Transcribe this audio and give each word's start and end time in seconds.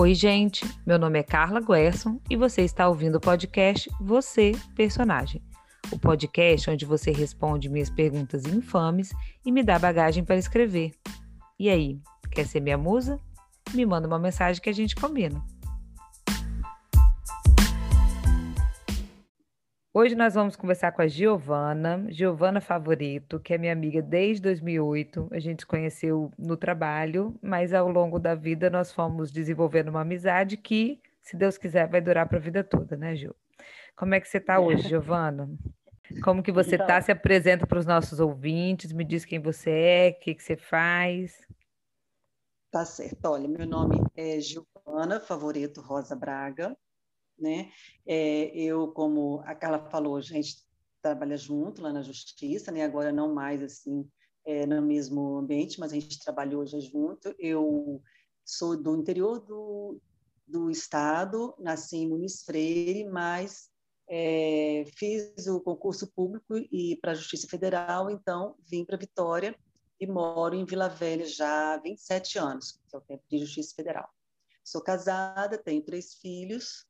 Oi, 0.00 0.14
gente. 0.14 0.64
Meu 0.86 0.98
nome 0.98 1.18
é 1.18 1.22
Carla 1.22 1.60
Guerson 1.60 2.18
e 2.30 2.34
você 2.34 2.62
está 2.62 2.88
ouvindo 2.88 3.16
o 3.16 3.20
podcast 3.20 3.86
Você, 4.00 4.52
Personagem. 4.74 5.42
O 5.92 5.98
podcast 5.98 6.70
onde 6.70 6.86
você 6.86 7.10
responde 7.10 7.68
minhas 7.68 7.90
perguntas 7.90 8.46
infames 8.46 9.12
e 9.44 9.52
me 9.52 9.62
dá 9.62 9.78
bagagem 9.78 10.24
para 10.24 10.38
escrever. 10.38 10.92
E 11.58 11.68
aí, 11.68 12.00
quer 12.30 12.46
ser 12.46 12.60
minha 12.60 12.78
musa? 12.78 13.20
Me 13.74 13.84
manda 13.84 14.08
uma 14.08 14.18
mensagem 14.18 14.62
que 14.62 14.70
a 14.70 14.72
gente 14.72 14.96
combina. 14.96 15.44
Hoje 19.92 20.14
nós 20.14 20.34
vamos 20.34 20.54
conversar 20.54 20.92
com 20.92 21.02
a 21.02 21.08
Giovana, 21.08 22.06
Giovana 22.10 22.60
Favorito, 22.60 23.40
que 23.40 23.54
é 23.54 23.58
minha 23.58 23.72
amiga 23.72 24.00
desde 24.00 24.40
2008. 24.42 25.28
A 25.32 25.40
gente 25.40 25.62
se 25.62 25.66
conheceu 25.66 26.30
no 26.38 26.56
trabalho, 26.56 27.36
mas 27.42 27.74
ao 27.74 27.88
longo 27.88 28.20
da 28.20 28.36
vida 28.36 28.70
nós 28.70 28.92
fomos 28.92 29.32
desenvolvendo 29.32 29.88
uma 29.88 30.02
amizade 30.02 30.56
que, 30.56 31.02
se 31.20 31.36
Deus 31.36 31.58
quiser, 31.58 31.88
vai 31.88 32.00
durar 32.00 32.28
para 32.28 32.38
a 32.38 32.40
vida 32.40 32.62
toda, 32.62 32.96
né, 32.96 33.16
Gil? 33.16 33.34
Como 33.96 34.14
é 34.14 34.20
que 34.20 34.28
você 34.28 34.38
está 34.38 34.60
hoje, 34.60 34.86
Giovana? 34.88 35.50
Como 36.22 36.40
que 36.40 36.52
você 36.52 36.76
está? 36.76 36.84
Então... 36.84 37.02
Se 37.02 37.10
apresenta 37.10 37.66
para 37.66 37.80
os 37.80 37.86
nossos 37.86 38.20
ouvintes, 38.20 38.92
me 38.92 39.04
diz 39.04 39.24
quem 39.24 39.40
você 39.40 39.70
é, 39.70 40.08
o 40.10 40.20
que, 40.20 40.36
que 40.36 40.42
você 40.44 40.56
faz. 40.56 41.36
Tá 42.70 42.84
certo. 42.84 43.24
Olha, 43.24 43.48
meu 43.48 43.66
nome 43.66 44.00
é 44.14 44.38
Giovana 44.38 45.18
Favorito 45.18 45.80
Rosa 45.80 46.14
Braga, 46.14 46.76
né? 47.40 47.70
É, 48.06 48.54
eu, 48.54 48.88
como 48.88 49.40
a 49.44 49.54
Carla 49.54 49.90
falou, 49.90 50.16
a 50.16 50.20
gente 50.20 50.56
trabalha 51.02 51.36
junto 51.36 51.82
lá 51.82 51.92
na 51.92 52.02
Justiça, 52.02 52.70
né? 52.70 52.82
Agora 52.82 53.12
não 53.12 53.34
mais 53.34 53.62
assim 53.62 54.08
é, 54.44 54.66
no 54.66 54.82
mesmo 54.82 55.38
ambiente, 55.38 55.78
mas 55.80 55.92
a 55.92 55.94
gente 55.94 56.18
trabalhou 56.18 56.66
já 56.66 56.78
junto. 56.78 57.34
Eu 57.38 58.02
sou 58.44 58.76
do 58.76 58.96
interior 58.96 59.40
do, 59.40 60.00
do 60.46 60.70
estado, 60.70 61.54
nasci 61.58 61.98
em 61.98 62.08
Muniz 62.08 62.42
Freire, 62.42 63.04
mas 63.04 63.70
é, 64.08 64.84
fiz 64.96 65.46
o 65.46 65.60
concurso 65.60 66.06
público 66.08 66.56
e 66.56 66.98
para 67.00 67.12
a 67.12 67.14
Justiça 67.14 67.46
Federal, 67.48 68.10
então 68.10 68.56
vim 68.68 68.84
para 68.84 68.96
Vitória 68.96 69.54
e 70.00 70.06
moro 70.06 70.56
em 70.56 70.64
Vila 70.64 70.88
Velha 70.88 71.26
já 71.26 71.74
há 71.74 71.76
27 71.76 72.38
anos, 72.38 72.80
que 72.88 72.96
é 72.96 72.98
o 72.98 73.02
tempo 73.02 73.22
de 73.30 73.38
Justiça 73.38 73.74
Federal. 73.76 74.08
Sou 74.64 74.82
casada, 74.82 75.58
tenho 75.58 75.82
três 75.82 76.14
filhos, 76.14 76.86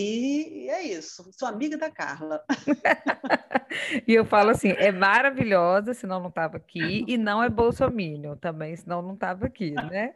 e 0.00 0.68
é 0.68 0.82
isso, 0.82 1.30
sou 1.32 1.48
amiga 1.48 1.76
da 1.76 1.90
Carla. 1.90 2.42
e 4.06 4.14
eu 4.14 4.24
falo 4.24 4.50
assim, 4.50 4.70
é 4.70 4.90
maravilhosa, 4.90 5.94
senão 5.94 6.20
não 6.20 6.28
estava 6.28 6.56
aqui, 6.56 7.04
e 7.06 7.16
não 7.16 7.42
é 7.42 7.48
bolsominion 7.48 8.36
também, 8.36 8.76
senão 8.76 9.02
não 9.02 9.14
estava 9.14 9.46
aqui, 9.46 9.72
né? 9.72 10.14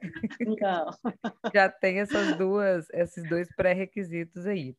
Não. 0.61 0.91
Já 1.55 1.69
tem 1.69 2.01
essas 2.01 2.37
duas, 2.37 2.89
esses 2.91 3.29
dois 3.29 3.49
pré-requisitos 3.55 4.47
aí. 4.47 4.77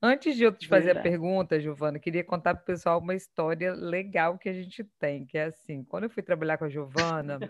Antes 0.00 0.36
de 0.36 0.44
eu 0.44 0.52
te 0.52 0.68
fazer 0.68 0.94
Verdade. 0.94 1.08
a 1.08 1.10
pergunta, 1.10 1.60
Giovana, 1.60 1.98
queria 1.98 2.22
contar 2.22 2.54
para 2.54 2.62
o 2.62 2.66
pessoal 2.66 3.00
uma 3.00 3.14
história 3.14 3.74
legal 3.74 4.38
que 4.38 4.48
a 4.48 4.52
gente 4.52 4.84
tem, 4.98 5.26
que 5.26 5.36
é 5.36 5.46
assim, 5.46 5.82
quando 5.82 6.04
eu 6.04 6.10
fui 6.10 6.22
trabalhar 6.22 6.56
com 6.56 6.64
a 6.64 6.68
Giovana, 6.68 7.40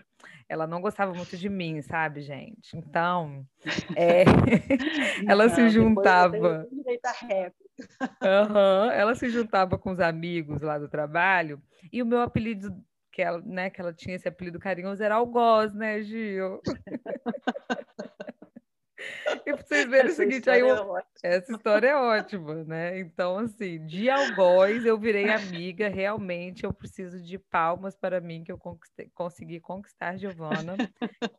ela 0.47 0.65
não 0.65 0.81
gostava 0.81 1.13
muito 1.13 1.37
de 1.37 1.47
mim, 1.47 1.79
sabe, 1.83 2.21
gente? 2.21 2.75
Então, 2.75 3.45
é... 3.95 4.23
ela 5.29 5.47
não, 5.47 5.55
se 5.55 5.69
juntava. 5.69 6.67
Uhum, 8.21 8.91
ela 8.91 9.15
se 9.15 9.29
juntava 9.29 9.77
com 9.77 9.91
os 9.91 9.99
amigos 9.99 10.61
lá 10.61 10.77
do 10.77 10.89
trabalho 10.89 11.61
e 11.91 12.01
o 12.01 12.05
meu 12.05 12.21
apelido 12.21 12.75
que 13.11 13.21
ela, 13.21 13.41
né, 13.41 13.69
que 13.69 13.81
ela 13.81 13.93
tinha 13.93 14.15
esse 14.15 14.27
apelido 14.27 14.59
carinhoso 14.59 15.03
era 15.03 15.15
Algoz, 15.15 15.73
né, 15.73 16.01
Gil? 16.01 16.61
E 19.45 19.53
para 19.53 19.63
vocês 19.63 19.89
verem 19.89 20.11
o 20.11 20.13
seguinte, 20.13 20.49
aí 20.49 20.59
eu... 20.59 20.97
é 20.97 21.03
essa 21.23 21.51
história 21.51 21.87
é 21.87 21.95
ótima, 21.95 22.63
né? 22.65 22.99
Então, 22.99 23.37
assim, 23.37 23.85
de 23.85 24.09
algoz 24.09 24.85
eu 24.85 24.97
virei 24.97 25.29
amiga, 25.29 25.87
realmente 25.87 26.63
eu 26.65 26.73
preciso 26.73 27.21
de 27.21 27.37
palmas 27.37 27.95
para 27.95 28.19
mim 28.19 28.43
que 28.43 28.51
eu 28.51 28.59
consegui 29.13 29.59
conquistar 29.59 30.17
Giovana. 30.17 30.75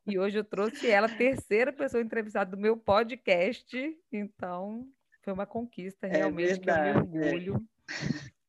E 0.06 0.18
hoje 0.18 0.38
eu 0.38 0.44
trouxe 0.44 0.90
ela, 0.90 1.08
terceira 1.08 1.72
pessoa 1.72 2.02
entrevistada 2.02 2.50
do 2.50 2.60
meu 2.60 2.76
podcast. 2.76 3.76
Então, 4.10 4.86
foi 5.22 5.32
uma 5.32 5.46
conquista 5.46 6.06
é 6.06 6.10
realmente 6.10 6.52
é 6.52 6.58
que 6.58 6.70
eu 6.70 6.82
me 6.82 6.90
orgulho 6.90 7.68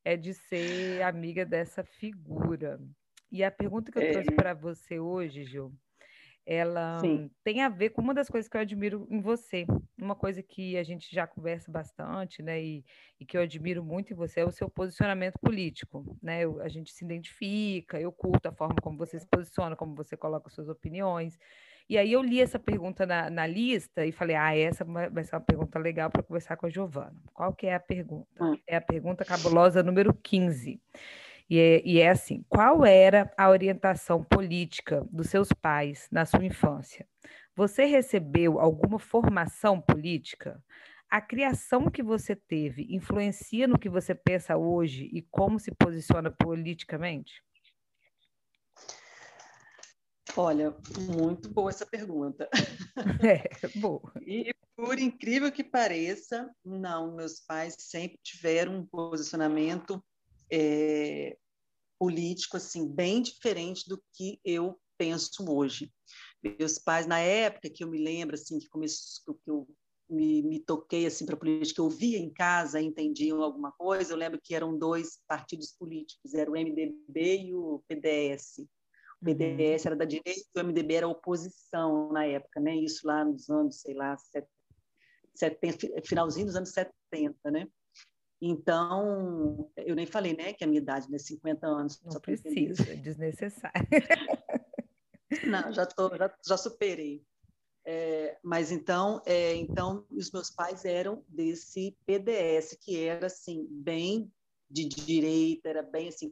é 0.04 0.16
de 0.16 0.34
ser 0.34 1.02
amiga 1.02 1.44
dessa 1.44 1.84
figura. 1.84 2.80
E 3.30 3.42
a 3.42 3.50
pergunta 3.50 3.90
que 3.90 3.98
eu 3.98 4.02
é. 4.02 4.12
trouxe 4.12 4.30
para 4.32 4.52
você 4.52 4.98
hoje, 4.98 5.44
Gil, 5.44 5.72
ela 6.44 6.98
Sim. 6.98 7.30
tem 7.44 7.62
a 7.62 7.68
ver 7.68 7.90
com 7.90 8.02
uma 8.02 8.12
das 8.12 8.28
coisas 8.28 8.48
que 8.48 8.56
eu 8.56 8.60
admiro 8.60 9.06
em 9.10 9.20
você. 9.20 9.64
Uma 9.96 10.16
coisa 10.16 10.42
que 10.42 10.76
a 10.76 10.82
gente 10.82 11.08
já 11.14 11.26
conversa 11.26 11.70
bastante, 11.70 12.42
né? 12.42 12.62
E, 12.62 12.84
e 13.18 13.24
que 13.24 13.36
eu 13.36 13.42
admiro 13.42 13.82
muito 13.82 14.12
em 14.12 14.16
você 14.16 14.40
é 14.40 14.44
o 14.44 14.50
seu 14.50 14.68
posicionamento 14.68 15.38
político, 15.38 16.16
né? 16.20 16.44
Eu, 16.44 16.60
a 16.60 16.68
gente 16.68 16.92
se 16.92 17.04
identifica, 17.04 18.00
eu 18.00 18.10
curto 18.12 18.46
a 18.46 18.52
forma 18.52 18.74
como 18.82 18.98
você 18.98 19.18
se 19.18 19.26
posiciona, 19.26 19.76
como 19.76 19.94
você 19.94 20.16
coloca 20.16 20.50
suas 20.50 20.68
opiniões. 20.68 21.38
E 21.88 21.98
aí 21.98 22.12
eu 22.12 22.22
li 22.22 22.40
essa 22.40 22.58
pergunta 22.58 23.04
na, 23.04 23.28
na 23.30 23.46
lista 23.46 24.06
e 24.06 24.12
falei, 24.12 24.36
ah, 24.36 24.56
essa 24.56 24.84
vai 24.84 25.24
ser 25.24 25.36
uma 25.36 25.40
pergunta 25.40 25.78
legal 25.78 26.10
para 26.10 26.22
conversar 26.22 26.56
com 26.56 26.66
a 26.66 26.70
Giovana. 26.70 27.16
Qual 27.32 27.52
que 27.54 27.66
é 27.66 27.74
a 27.74 27.80
pergunta? 27.80 28.26
Hum. 28.42 28.56
É 28.66 28.76
a 28.76 28.80
pergunta 28.80 29.24
cabulosa 29.24 29.82
número 29.82 30.14
15. 30.14 30.80
E 31.50 31.58
é, 31.58 31.82
e 31.84 32.00
é 32.00 32.08
assim: 32.08 32.44
qual 32.48 32.84
era 32.84 33.30
a 33.36 33.50
orientação 33.50 34.24
política 34.24 35.06
dos 35.10 35.28
seus 35.28 35.48
pais 35.52 36.08
na 36.10 36.24
sua 36.24 36.44
infância? 36.44 37.06
Você 37.54 37.84
recebeu 37.84 38.58
alguma 38.58 38.98
formação 38.98 39.80
política? 39.80 40.62
A 41.10 41.20
criação 41.20 41.90
que 41.90 42.02
você 42.02 42.34
teve 42.34 42.86
influencia 42.88 43.68
no 43.68 43.78
que 43.78 43.90
você 43.90 44.14
pensa 44.14 44.56
hoje 44.56 45.10
e 45.12 45.20
como 45.30 45.58
se 45.58 45.70
posiciona 45.70 46.30
politicamente? 46.30 47.42
Olha, 50.36 50.74
muito 51.08 51.48
boa 51.50 51.70
essa 51.70 51.86
pergunta. 51.86 52.48
É, 53.24 53.68
boa. 53.78 54.12
E 54.20 54.52
por 54.76 54.98
incrível 54.98 55.50
que 55.50 55.64
pareça, 55.64 56.50
não, 56.64 57.14
meus 57.14 57.40
pais 57.40 57.74
sempre 57.78 58.18
tiveram 58.22 58.78
um 58.78 58.86
posicionamento 58.86 60.02
é, 60.52 61.36
político 61.98 62.56
assim 62.56 62.86
bem 62.86 63.22
diferente 63.22 63.88
do 63.88 64.02
que 64.12 64.40
eu 64.44 64.78
penso 64.98 65.44
hoje. 65.48 65.90
Meus 66.42 66.78
pais 66.78 67.06
na 67.06 67.18
época 67.18 67.70
que 67.70 67.82
eu 67.82 67.88
me 67.88 67.98
lembro 67.98 68.34
assim 68.34 68.58
que 68.58 68.68
começou 68.68 69.34
que 69.34 69.50
eu 69.50 69.66
me, 70.10 70.42
me 70.42 70.60
toquei 70.60 71.06
assim 71.06 71.24
para 71.24 71.34
a 71.34 71.38
política, 71.38 71.80
eu 71.80 71.88
via 71.88 72.18
em 72.18 72.32
casa, 72.32 72.80
entendiam 72.80 73.42
alguma 73.42 73.72
coisa. 73.72 74.12
Eu 74.12 74.18
lembro 74.18 74.40
que 74.42 74.54
eram 74.54 74.76
dois 74.76 75.20
partidos 75.26 75.72
políticos, 75.72 76.34
era 76.34 76.50
o 76.50 76.56
MDB 76.56 77.46
e 77.46 77.54
o 77.54 77.82
PDS. 77.88 78.66
O 79.22 79.24
PDS 79.24 79.84
uhum. 79.84 79.88
era 79.88 79.96
da 79.96 80.04
direita, 80.04 80.42
e 80.54 80.60
o 80.60 80.64
MDB 80.64 80.94
era 80.94 81.08
oposição 81.08 82.12
na 82.12 82.26
época, 82.26 82.60
né? 82.60 82.74
Isso 82.74 83.06
lá 83.06 83.24
nos 83.24 83.48
anos, 83.48 83.80
sei 83.80 83.94
lá, 83.94 84.16
70, 85.34 86.02
finalzinho 86.04 86.46
dos 86.46 86.56
anos 86.56 86.70
70, 86.70 87.50
né? 87.50 87.68
Então, 88.44 89.70
eu 89.76 89.94
nem 89.94 90.04
falei, 90.04 90.36
né, 90.36 90.52
que 90.52 90.64
a 90.64 90.66
minha 90.66 90.80
idade, 90.80 91.08
né, 91.08 91.16
50 91.16 91.64
anos. 91.64 92.02
Não 92.02 92.20
precisa, 92.20 92.82
é 92.90 92.96
desnecessário. 92.96 93.88
Não, 95.46 95.72
já, 95.72 95.86
tô, 95.86 96.14
já, 96.16 96.34
já 96.46 96.56
superei. 96.56 97.24
É, 97.84 98.36
mas 98.42 98.70
então, 98.70 99.22
é, 99.24 99.54
então, 99.54 100.04
os 100.10 100.30
meus 100.30 100.50
pais 100.50 100.84
eram 100.84 101.24
desse 101.28 101.96
PDS, 102.04 102.76
que 102.80 102.98
era, 102.98 103.26
assim, 103.26 103.66
bem 103.70 104.30
de 104.68 104.84
direita, 104.88 105.68
era 105.68 105.82
bem, 105.82 106.08
assim, 106.08 106.30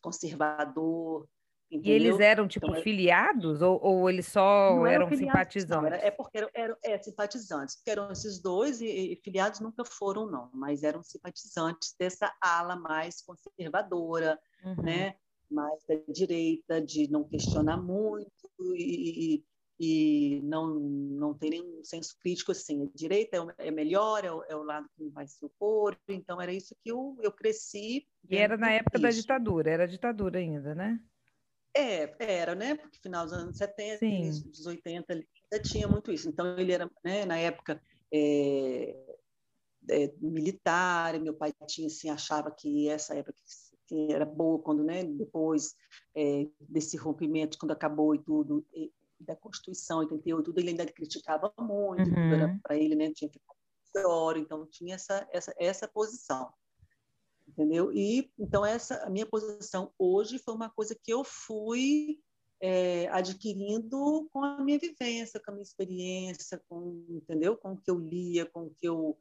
conservador, 0.00 1.28
Entendeu? 1.72 1.90
E 1.90 1.94
eles 1.94 2.20
eram, 2.20 2.46
tipo, 2.46 2.66
então, 2.66 2.82
filiados 2.82 3.62
ou, 3.62 3.80
ou 3.82 4.10
eles 4.10 4.26
só 4.26 4.86
eram, 4.86 5.06
eram 5.06 5.16
simpatizantes? 5.16 5.82
Não, 5.82 5.86
era, 5.86 5.96
é 6.06 6.10
porque 6.10 6.36
eram, 6.36 6.50
eram 6.52 6.76
é, 6.84 6.98
simpatizantes, 6.98 7.76
porque 7.76 7.90
eram 7.90 8.12
esses 8.12 8.42
dois 8.42 8.82
e, 8.82 8.86
e, 8.86 9.16
filiados 9.24 9.58
nunca 9.58 9.82
foram, 9.82 10.26
não, 10.30 10.50
mas 10.52 10.82
eram 10.82 11.02
simpatizantes 11.02 11.94
dessa 11.98 12.30
ala 12.42 12.76
mais 12.76 13.22
conservadora, 13.22 14.38
uhum. 14.62 14.82
né? 14.82 15.14
mais 15.50 15.82
da 15.86 15.94
direita, 16.08 16.80
de 16.80 17.10
não 17.10 17.24
questionar 17.24 17.76
muito 17.76 18.30
e, 18.74 19.42
e 19.80 20.40
não, 20.42 20.74
não 20.78 21.34
ter 21.34 21.50
nenhum 21.50 21.82
senso 21.82 22.16
crítico 22.20 22.52
assim. 22.52 22.84
A 22.84 22.90
direita 22.94 23.36
é, 23.58 23.68
é 23.68 23.70
melhor, 23.70 24.24
é 24.24 24.32
o, 24.32 24.42
é 24.44 24.56
o, 24.56 24.62
lado 24.62 24.88
que 24.96 25.08
vai 25.08 25.26
se 25.26 25.44
opor, 25.44 25.96
então 26.08 26.40
era 26.40 26.52
isso 26.52 26.74
que 26.82 26.90
eu, 26.90 27.16
eu 27.22 27.32
cresci. 27.32 28.06
E 28.28 28.36
era 28.36 28.56
na 28.56 28.70
época 28.70 28.98
da 28.98 29.10
ditadura, 29.10 29.70
era 29.70 29.88
ditadura 29.88 30.38
ainda, 30.38 30.74
né? 30.74 31.00
É, 31.74 32.14
era, 32.18 32.54
né? 32.54 32.74
Porque 32.74 32.98
final 32.98 33.24
dos 33.24 33.32
anos 33.32 33.56
70, 33.56 33.98
Sim. 33.98 34.30
dos 34.50 34.66
80, 34.66 35.12
ainda 35.12 35.62
tinha 35.62 35.88
muito 35.88 36.12
isso. 36.12 36.28
Então, 36.28 36.58
ele 36.58 36.72
era, 36.72 36.90
né, 37.04 37.24
na 37.24 37.38
época, 37.38 37.80
é, 38.12 38.94
é, 39.88 40.12
militar, 40.20 41.18
meu 41.18 41.34
pai 41.34 41.52
tinha, 41.66 41.86
assim, 41.86 42.10
achava 42.10 42.50
que 42.50 42.88
essa 42.88 43.14
época 43.14 43.38
que 43.86 44.12
era 44.12 44.24
boa, 44.24 44.58
quando, 44.58 44.84
né, 44.84 45.04
depois 45.04 45.74
é, 46.14 46.46
desse 46.60 46.96
rompimento, 46.96 47.58
quando 47.58 47.72
acabou 47.72 48.14
e 48.14 48.18
tudo, 48.18 48.64
da 49.20 49.36
Constituição 49.36 49.98
88, 50.00 50.44
tudo 50.44 50.58
ele 50.58 50.70
ainda 50.70 50.86
criticava 50.86 51.52
muito, 51.58 52.08
uhum. 52.08 52.58
para 52.62 52.76
ele, 52.76 52.94
né, 52.94 53.10
tinha 53.12 53.30
que 53.30 53.40
pior, 53.92 54.36
então 54.36 54.66
tinha 54.66 54.94
essa, 54.94 55.28
essa, 55.30 55.54
essa 55.58 55.86
posição. 55.86 56.52
Entendeu? 57.52 57.92
E 57.92 58.30
então 58.38 58.64
essa 58.64 59.04
a 59.04 59.10
minha 59.10 59.26
posição 59.26 59.92
hoje 59.98 60.38
foi 60.38 60.54
uma 60.54 60.70
coisa 60.70 60.96
que 61.02 61.12
eu 61.12 61.22
fui 61.22 62.18
é, 62.62 63.08
adquirindo 63.08 64.28
com 64.32 64.42
a 64.42 64.62
minha 64.64 64.78
vivência, 64.78 65.38
com 65.38 65.50
a 65.50 65.54
minha 65.54 65.62
experiência, 65.62 66.62
com 66.66 67.04
entendeu, 67.10 67.56
com 67.56 67.72
o 67.72 67.76
que 67.76 67.90
eu 67.90 67.98
lia, 67.98 68.46
com 68.46 68.66
o 68.66 68.74
que 68.74 68.88
eu 68.88 69.18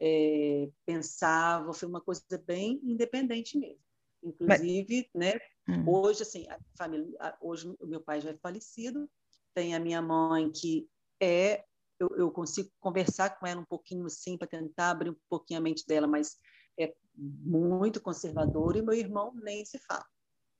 é, 0.00 0.70
pensava, 0.86 1.72
foi 1.72 1.88
uma 1.88 2.00
coisa 2.00 2.22
bem 2.46 2.80
independente 2.84 3.58
mesmo. 3.58 3.82
Inclusive, 4.22 5.10
Mas... 5.12 5.32
né? 5.34 5.40
Hum. 5.68 5.88
Hoje 5.88 6.22
assim, 6.22 6.46
a 6.48 6.58
família, 6.76 7.08
hoje 7.40 7.74
o 7.80 7.86
meu 7.86 8.00
pai 8.00 8.20
já 8.20 8.30
é 8.30 8.36
falecido, 8.36 9.10
tem 9.52 9.74
a 9.74 9.80
minha 9.80 10.00
mãe 10.00 10.50
que 10.52 10.88
é 11.20 11.64
eu, 11.98 12.08
eu 12.16 12.30
consigo 12.30 12.70
conversar 12.80 13.38
com 13.38 13.46
ela 13.46 13.60
um 13.60 13.64
pouquinho 13.64 14.06
assim 14.06 14.36
para 14.36 14.48
tentar 14.48 14.90
abrir 14.90 15.10
um 15.10 15.16
pouquinho 15.28 15.60
a 15.60 15.62
mente 15.62 15.86
dela, 15.86 16.06
mas 16.06 16.36
é 16.78 16.94
muito 17.16 18.00
conservadora 18.00 18.78
e 18.78 18.82
meu 18.82 18.94
irmão 18.94 19.32
nem 19.42 19.64
se 19.64 19.78
fala 19.78 20.04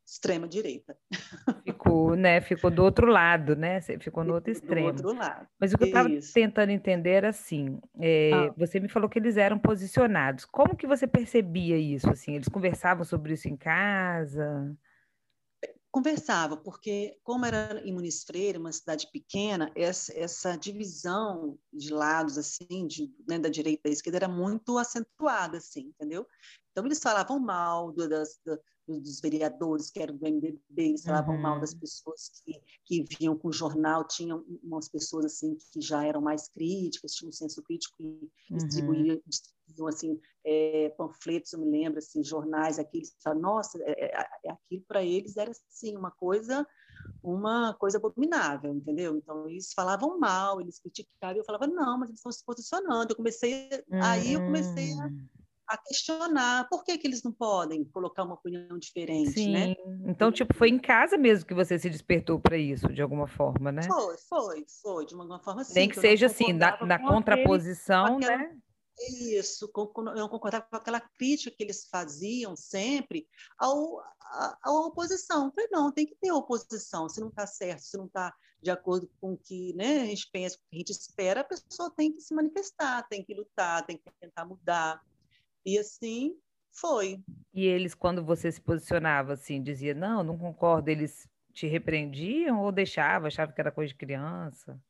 extrema 0.07 0.47
direita. 0.47 0.97
Ficou, 1.65 2.15
né? 2.15 2.41
Ficou 2.41 2.71
do 2.71 2.83
outro 2.85 3.07
lado, 3.07 3.57
né? 3.57 3.81
Ficou 3.81 4.23
no 4.23 4.35
outro 4.35 4.53
extremo. 4.53 4.93
Do 4.93 5.09
outro 5.09 5.19
lado. 5.19 5.49
Mas 5.59 5.73
o 5.73 5.79
que 5.79 5.85
eu 5.85 5.89
estava 5.89 6.09
tentando 6.33 6.71
entender 6.71 7.11
era 7.11 7.29
assim: 7.31 7.81
é, 7.99 8.31
ah. 8.33 8.55
você 8.57 8.79
me 8.79 8.89
falou 8.89 9.09
que 9.09 9.19
eles 9.19 9.37
eram 9.37 9.59
posicionados. 9.59 10.45
Como 10.45 10.77
que 10.77 10.87
você 10.87 11.07
percebia 11.07 11.77
isso? 11.79 12.09
Assim, 12.11 12.35
eles 12.35 12.49
conversavam 12.49 13.05
sobre 13.05 13.33
isso 13.33 13.49
em 13.49 13.57
casa? 13.57 14.77
Conversava, 15.95 16.57
porque 16.57 17.17
como 17.23 17.47
era 17.47 17.81
em 17.87 17.93
Muniz 17.93 18.25
Freire, 18.25 18.59
uma 18.59 18.73
cidade 18.73 19.09
pequena, 19.13 19.71
essa, 19.77 20.13
essa 20.19 20.57
divisão 20.57 21.57
de 21.73 21.95
lados, 21.95 22.37
assim, 22.37 22.85
de, 22.89 23.15
né, 23.29 23.39
da 23.39 23.49
direita 23.49 23.83
e 23.85 23.91
da 23.91 23.95
esquerda, 23.95 24.19
era 24.19 24.29
muito 24.29 24.77
acentuada, 24.77 25.59
assim, 25.59 25.83
entendeu? 25.83 26.27
Então, 26.73 26.85
eles 26.85 26.99
falavam 26.99 27.39
mal 27.39 27.93
do, 27.93 28.09
das, 28.09 28.41
dos 28.87 29.21
vereadores 29.21 29.91
que 29.91 30.01
eram 30.01 30.17
do 30.17 30.27
MDB, 30.27 30.61
eles 30.77 31.03
falavam 31.03 31.35
uhum. 31.35 31.41
mal 31.41 31.61
das 31.61 31.73
uhum. 31.73 31.81
pessoas 31.81 32.31
que, 32.45 32.61
que 32.85 33.05
vinham 33.19 33.37
com 33.37 33.49
o 33.49 33.53
jornal, 33.53 34.07
tinham 34.07 34.45
umas 34.63 34.89
pessoas 34.89 35.25
assim 35.25 35.57
que 35.73 35.81
já 35.81 36.05
eram 36.05 36.21
mais 36.21 36.49
críticas, 36.49 37.15
tinham 37.15 37.31
um 37.31 37.33
senso 37.33 37.63
crítico 37.63 37.97
e 38.01 38.05
uhum. 38.51 38.57
distribuíam, 38.59 39.21
distribuíam 39.27 39.89
assim, 39.89 40.21
é, 40.45 40.93
panfletos, 40.97 41.53
eu 41.53 41.61
me 41.61 41.71
lembro, 41.71 41.99
assim, 41.99 42.23
jornais, 42.23 42.79
aqueles, 42.79 43.17
nossa, 43.37 43.79
é, 43.83 44.07
é, 44.07 44.27
é 44.45 44.51
aquilo 44.51 44.85
para 44.87 45.03
eles 45.03 45.37
era 45.37 45.51
assim, 45.51 45.97
uma 45.97 46.11
coisa 46.11 46.67
uma 47.23 47.75
coisa 47.75 47.99
abominável, 47.99 48.75
entendeu? 48.75 49.17
Então 49.17 49.49
eles 49.49 49.73
falavam 49.75 50.19
mal, 50.19 50.61
eles 50.61 50.79
criticavam, 50.79 51.37
eu 51.37 51.45
falava 51.45 51.67
não, 51.67 51.99
mas 51.99 52.09
eles 52.09 52.19
estão 52.19 52.33
se 52.33 52.45
posicionando. 52.45 53.13
Eu 53.13 53.17
comecei, 53.17 53.69
uhum. 53.91 54.03
aí 54.03 54.33
eu 54.35 54.41
comecei 54.41 54.93
a 54.93 55.07
hum 55.07 55.27
a 55.69 55.77
questionar 55.79 56.69
por 56.69 56.85
que, 56.85 56.99
que 56.99 57.07
eles 57.07 57.23
não 57.23 57.33
podem 57.33 57.85
colocar 57.85 58.25
uma 58.25 58.35
opinião 58.35 58.79
diferente, 58.79 59.33
Sim. 59.33 59.53
né? 59.53 59.75
Então, 60.07 60.31
tipo, 60.31 60.55
foi 60.55 60.69
em 60.69 60.79
casa 60.79 61.17
mesmo 61.17 61.47
que 61.47 61.55
você 61.55 61.79
se 61.79 61.89
despertou 61.89 62.39
para 62.39 62.57
isso, 62.57 62.89
de 62.93 63.01
alguma 63.03 63.27
forma, 63.27 63.73
né? 63.73 63.83
Foi, 63.83 64.17
foi, 64.29 64.65
foi, 64.83 65.07
de 65.07 65.15
alguma 65.15 65.41
forma 65.41 65.65
sim. 65.65 65.75
Nem 65.75 65.89
que, 65.89 65.99
seja 65.99 66.27
assim, 66.27 66.53
na, 66.53 66.85
na 66.85 66.99
contraposição, 66.99 68.17
aquele, 68.17 68.37
né? 68.37 68.57
Isso, 69.09 69.71
eu 69.75 70.15
não 70.15 70.29
concordava 70.29 70.67
com 70.71 70.77
aquela 70.77 71.01
crítica 71.01 71.55
que 71.57 71.63
eles 71.63 71.89
faziam 71.91 72.55
sempre 72.55 73.27
ao, 73.59 74.01
à, 74.21 74.59
à 74.63 74.73
oposição. 74.73 75.47
Eu 75.47 75.53
falei, 75.53 75.69
não, 75.71 75.91
tem 75.91 76.07
que 76.07 76.15
ter 76.15 76.31
oposição. 76.31 77.09
Se 77.09 77.21
não 77.21 77.29
está 77.29 77.47
certo, 77.47 77.81
se 77.81 77.97
não 77.97 78.07
está 78.07 78.33
de 78.63 78.71
acordo 78.71 79.11
com 79.21 79.35
o 79.35 79.37
que 79.37 79.75
né, 79.75 80.03
a 80.03 80.07
gente 80.07 80.31
pensa, 80.33 80.57
o 80.57 80.59
que 80.71 80.77
a 80.77 80.79
gente 80.79 80.93
espera, 80.93 81.41
a 81.41 81.45
pessoa 81.45 81.93
tem 81.95 82.13
que 82.13 82.21
se 82.21 82.35
manifestar, 82.35 83.07
tem 83.09 83.23
que 83.23 83.35
lutar, 83.35 83.85
tem 83.85 83.99
que 83.99 84.11
tentar 84.21 84.45
mudar. 84.47 85.03
E 85.65 85.79
assim 85.79 86.37
foi. 86.71 87.23
E 87.53 87.65
eles, 87.65 87.95
quando 87.95 88.25
você 88.25 88.51
se 88.51 88.61
posicionava 88.61 89.35
assim, 89.35 89.63
dizia, 89.63 89.95
não, 89.95 90.23
não 90.23 90.37
concordo, 90.37 90.91
eles 90.91 91.29
te 91.53 91.67
repreendiam 91.67 92.61
ou 92.61 92.73
deixavam, 92.73 93.29
achavam 93.29 93.55
que 93.55 93.61
era 93.61 93.71
coisa 93.71 93.93
de 93.93 93.99
criança? 93.99 94.81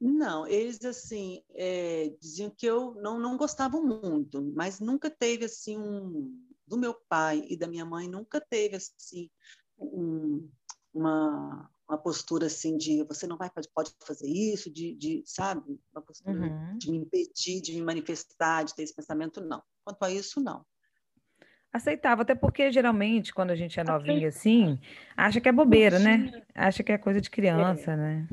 Não, 0.00 0.46
eles 0.46 0.84
assim 0.84 1.42
é, 1.50 2.12
diziam 2.20 2.50
que 2.50 2.66
eu 2.66 2.94
não, 2.96 3.18
não 3.18 3.36
gostavam 3.36 3.82
muito, 3.84 4.42
mas 4.54 4.80
nunca 4.80 5.08
teve 5.10 5.44
assim 5.44 5.78
um 5.78 6.38
do 6.66 6.78
meu 6.78 6.94
pai 7.08 7.44
e 7.48 7.56
da 7.56 7.66
minha 7.66 7.84
mãe 7.84 8.08
nunca 8.08 8.40
teve 8.40 8.76
assim 8.76 9.30
um, 9.78 10.48
uma, 10.92 11.70
uma 11.94 11.98
postura 11.98 12.46
assim 12.46 12.76
de 12.76 13.02
você 13.04 13.26
não 13.26 13.36
vai 13.36 13.50
pode 13.74 13.90
fazer 14.04 14.28
isso, 14.28 14.70
de, 14.70 14.94
de 14.96 15.22
sabe, 15.24 15.62
uma 15.92 16.02
postura 16.02 16.36
uhum. 16.36 16.76
de 16.76 16.90
me 16.90 16.98
impedir, 16.98 17.60
de 17.60 17.72
me 17.72 17.82
manifestar, 17.82 18.64
de 18.64 18.74
ter 18.74 18.82
esse 18.82 18.94
pensamento 18.94 19.40
não. 19.40 19.62
Quanto 19.84 20.02
a 20.02 20.10
isso, 20.10 20.40
não. 20.40 20.64
Aceitava, 21.72 22.22
até 22.22 22.34
porque 22.34 22.70
geralmente 22.70 23.32
quando 23.32 23.50
a 23.50 23.56
gente 23.56 23.78
é 23.78 23.84
novinha 23.84 24.28
assim, 24.28 24.78
acha 25.16 25.40
que 25.40 25.48
é 25.48 25.52
bobeira, 25.52 25.98
né? 25.98 26.42
Acha 26.54 26.82
que 26.82 26.92
é 26.92 26.98
coisa 26.98 27.20
de 27.20 27.30
criança, 27.30 27.92
é. 27.92 27.96
né? 27.96 28.28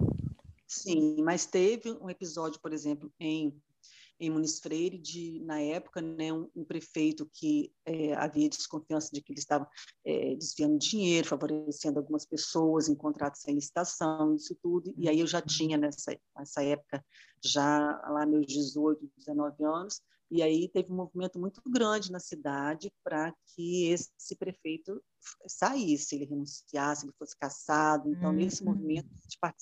Sim, 0.68 1.22
mas 1.22 1.46
teve 1.46 1.92
um 2.02 2.10
episódio, 2.10 2.60
por 2.62 2.72
exemplo, 2.72 3.12
em 3.20 3.60
em 4.22 4.30
Muniz 4.30 4.60
Freire, 4.60 5.00
de, 5.00 5.40
na 5.40 5.60
época, 5.60 6.00
né, 6.00 6.32
um, 6.32 6.48
um 6.56 6.64
prefeito 6.64 7.28
que 7.34 7.74
é, 7.84 8.14
havia 8.14 8.48
desconfiança 8.48 9.10
de 9.12 9.20
que 9.20 9.34
ele 9.34 9.40
estava 9.40 9.68
é, 10.06 10.36
desviando 10.36 10.78
dinheiro, 10.78 11.28
favorecendo 11.28 11.98
algumas 11.98 12.24
pessoas 12.24 12.88
em 12.88 12.94
contratos 12.94 13.42
sem 13.42 13.56
licitação, 13.56 14.36
isso 14.36 14.56
tudo. 14.62 14.94
E 14.96 15.10
aí 15.10 15.20
eu 15.20 15.28
já 15.28 15.40
uhum. 15.40 15.46
tinha, 15.48 15.78
nessa, 15.78 16.16
nessa 16.38 16.64
época, 16.64 17.04
já 17.44 18.00
lá 18.10 18.24
meus 18.28 18.46
18, 18.46 19.10
19 19.18 19.64
anos, 19.66 20.02
e 20.30 20.44
aí 20.44 20.70
teve 20.70 20.94
um 20.94 20.96
movimento 20.96 21.40
muito 21.40 21.60
grande 21.68 22.12
na 22.12 22.20
cidade 22.20 22.94
para 23.04 23.34
que 23.48 23.88
esse 23.88 24.36
prefeito 24.38 25.04
saísse, 25.48 26.16
ele 26.16 26.26
renunciasse, 26.26 27.06
ele 27.06 27.14
fosse 27.18 27.36
caçado. 27.38 28.10
Então, 28.10 28.30
uhum. 28.30 28.36
nesse 28.36 28.64
movimento, 28.64 29.10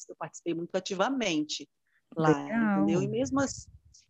eu 0.09 0.15
participei 0.15 0.53
muito 0.53 0.75
ativamente 0.75 1.67
lá, 2.15 2.43
Legal. 2.43 2.83
entendeu? 2.83 3.01
E 3.01 3.07
mesmo 3.07 3.39
assim, 3.39 3.69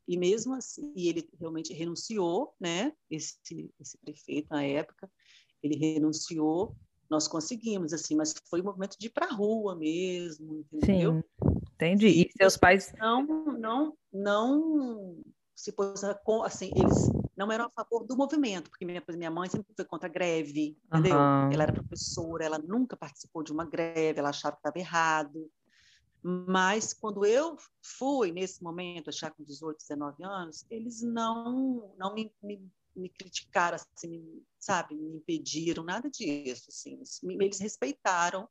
e 0.09 0.17
mesmo 0.17 0.55
assim, 0.55 0.91
e 0.95 1.07
ele 1.07 1.29
realmente 1.39 1.71
renunciou, 1.71 2.55
né? 2.59 2.91
Esse, 3.11 3.37
esse 3.79 3.95
prefeito 3.99 4.47
na 4.49 4.63
época, 4.63 5.07
ele 5.61 5.77
renunciou. 5.77 6.75
Nós 7.07 7.27
conseguimos, 7.27 7.93
assim, 7.93 8.15
mas 8.15 8.33
foi 8.49 8.59
um 8.59 8.63
movimento 8.63 8.97
de 8.99 9.05
ir 9.05 9.11
para 9.11 9.27
a 9.27 9.31
rua 9.31 9.75
mesmo, 9.75 10.65
entendeu? 10.73 11.13
Sim, 11.13 11.49
entendi. 11.73 12.07
E 12.07 12.31
seus 12.35 12.57
pais 12.57 12.91
não, 12.97 13.23
não, 13.59 13.97
não 14.11 15.21
se 15.55 15.71
posicionaram 15.73 16.43
assim, 16.43 16.71
eles 16.75 17.11
não 17.37 17.51
eram 17.51 17.65
a 17.65 17.69
favor 17.69 18.03
do 18.03 18.17
movimento, 18.17 18.71
porque 18.71 18.85
minha, 18.85 19.03
minha 19.09 19.29
mãe 19.29 19.47
sempre 19.47 19.71
foi 19.75 19.85
contra 19.85 20.09
a 20.09 20.11
greve, 20.11 20.75
entendeu? 20.87 21.19
Uhum. 21.19 21.51
Ela 21.51 21.63
era 21.63 21.73
professora, 21.73 22.45
ela 22.45 22.57
nunca 22.57 22.97
participou 22.97 23.43
de 23.43 23.51
uma 23.51 23.65
greve, 23.65 24.17
ela 24.17 24.29
achava 24.29 24.55
que 24.55 24.59
estava 24.59 24.79
errado. 24.79 25.51
Mas 26.21 26.93
quando 26.93 27.25
eu 27.25 27.55
fui 27.83 28.31
nesse 28.31 28.61
momento, 28.63 29.11
já 29.11 29.31
com 29.31 29.43
18, 29.43 29.79
19 29.79 30.23
anos, 30.23 30.65
eles 30.69 31.01
não 31.01 31.93
não 31.97 32.13
me, 32.13 32.33
me, 32.43 32.69
me 32.95 33.09
criticaram, 33.09 33.77
assim, 33.95 34.43
sabe, 34.59 34.95
me 34.95 35.17
impediram, 35.17 35.83
nada 35.83 36.09
disso, 36.09 36.65
assim, 36.69 36.99
eles 37.41 37.59
respeitaram. 37.59 38.47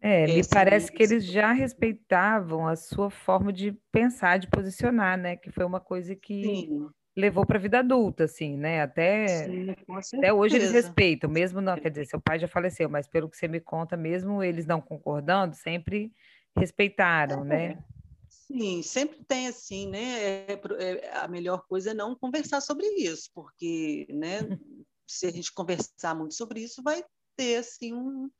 É, 0.00 0.26
me 0.26 0.42
parece 0.42 0.90
que 0.92 1.02
eles 1.02 1.24
já 1.24 1.52
respeitavam 1.52 2.66
a 2.66 2.74
sua 2.74 3.08
forma 3.08 3.52
de 3.52 3.72
pensar, 3.92 4.36
de 4.38 4.48
posicionar, 4.48 5.16
né? 5.16 5.36
Que 5.36 5.50
foi 5.50 5.64
uma 5.64 5.78
coisa 5.80 6.16
que 6.16 6.66
Sim. 6.66 6.92
levou 7.16 7.46
para 7.46 7.56
a 7.58 7.60
vida 7.60 7.78
adulta, 7.78 8.24
assim, 8.24 8.56
né? 8.56 8.82
Até, 8.82 9.48
Sim, 9.48 9.74
até 10.18 10.32
hoje 10.32 10.56
eles 10.56 10.70
respeitam, 10.72 11.30
mesmo 11.30 11.60
não, 11.60 11.78
quer 11.78 11.90
dizer, 11.90 12.06
seu 12.06 12.20
pai 12.20 12.38
já 12.38 12.48
faleceu, 12.48 12.88
mas 12.90 13.06
pelo 13.08 13.30
que 13.30 13.36
você 13.36 13.46
me 13.48 13.60
conta, 13.60 13.96
mesmo 13.96 14.42
eles 14.42 14.66
não 14.66 14.80
concordando, 14.80 15.54
sempre 15.54 16.12
respeitaram, 16.56 17.44
né? 17.44 17.64
é. 17.64 17.68
né? 17.74 17.84
Sim, 18.28 18.82
sempre 18.82 19.24
tem 19.24 19.48
assim, 19.48 19.88
né? 19.88 20.22
É, 20.22 20.60
é, 20.78 21.16
a 21.16 21.28
melhor 21.28 21.64
coisa 21.66 21.90
é 21.90 21.94
não 21.94 22.14
conversar 22.14 22.60
sobre 22.60 22.86
isso, 22.86 23.30
porque, 23.34 24.06
né? 24.10 24.40
se 25.06 25.26
a 25.26 25.30
gente 25.30 25.52
conversar 25.52 26.14
muito 26.14 26.34
sobre 26.34 26.60
isso, 26.60 26.82
vai 26.82 27.04
ter 27.36 27.56
assim 27.56 27.92
um, 27.92 28.30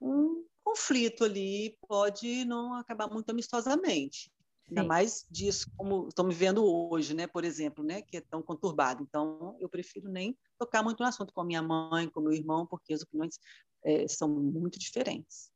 um 0.00 0.44
conflito 0.62 1.24
ali, 1.24 1.76
pode 1.86 2.44
não 2.44 2.74
acabar 2.74 3.08
muito 3.08 3.30
amistosamente. 3.30 4.32
Sim. 4.64 4.70
Ainda 4.70 4.84
mais 4.84 5.26
disso, 5.30 5.70
como 5.76 6.08
estou 6.08 6.24
me 6.24 6.34
vendo 6.34 6.64
hoje, 6.64 7.14
né? 7.14 7.26
Por 7.26 7.44
exemplo, 7.44 7.84
né? 7.84 8.00
Que 8.02 8.18
é 8.18 8.20
tão 8.22 8.42
conturbado. 8.42 9.02
Então, 9.02 9.56
eu 9.60 9.68
prefiro 9.68 10.08
nem 10.08 10.36
tocar 10.58 10.82
muito 10.82 11.00
no 11.00 11.06
assunto 11.06 11.34
com 11.34 11.42
a 11.42 11.44
minha 11.44 11.62
mãe, 11.62 12.08
com 12.08 12.20
meu 12.20 12.32
irmão, 12.32 12.66
porque 12.66 12.94
as 12.94 13.02
opiniões 13.02 13.38
é, 13.84 14.08
são 14.08 14.28
muito 14.28 14.78
diferentes. 14.78 15.52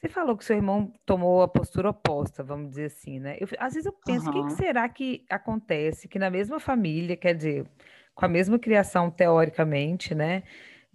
Você 0.00 0.08
falou 0.08 0.36
que 0.36 0.44
seu 0.44 0.56
irmão 0.56 0.92
tomou 1.04 1.42
a 1.42 1.48
postura 1.48 1.90
oposta, 1.90 2.42
vamos 2.42 2.70
dizer 2.70 2.86
assim, 2.86 3.20
né? 3.20 3.36
Eu, 3.38 3.46
às 3.58 3.74
vezes 3.74 3.84
eu 3.84 3.92
penso, 3.92 4.30
o 4.30 4.32
que, 4.32 4.42
que 4.44 4.52
será 4.52 4.88
que 4.88 5.26
acontece 5.28 6.08
que 6.08 6.18
na 6.18 6.30
mesma 6.30 6.58
família, 6.58 7.16
quer 7.16 7.34
dizer, 7.34 7.66
com 8.14 8.24
a 8.24 8.28
mesma 8.28 8.58
criação 8.58 9.10
teoricamente, 9.10 10.14
né? 10.14 10.42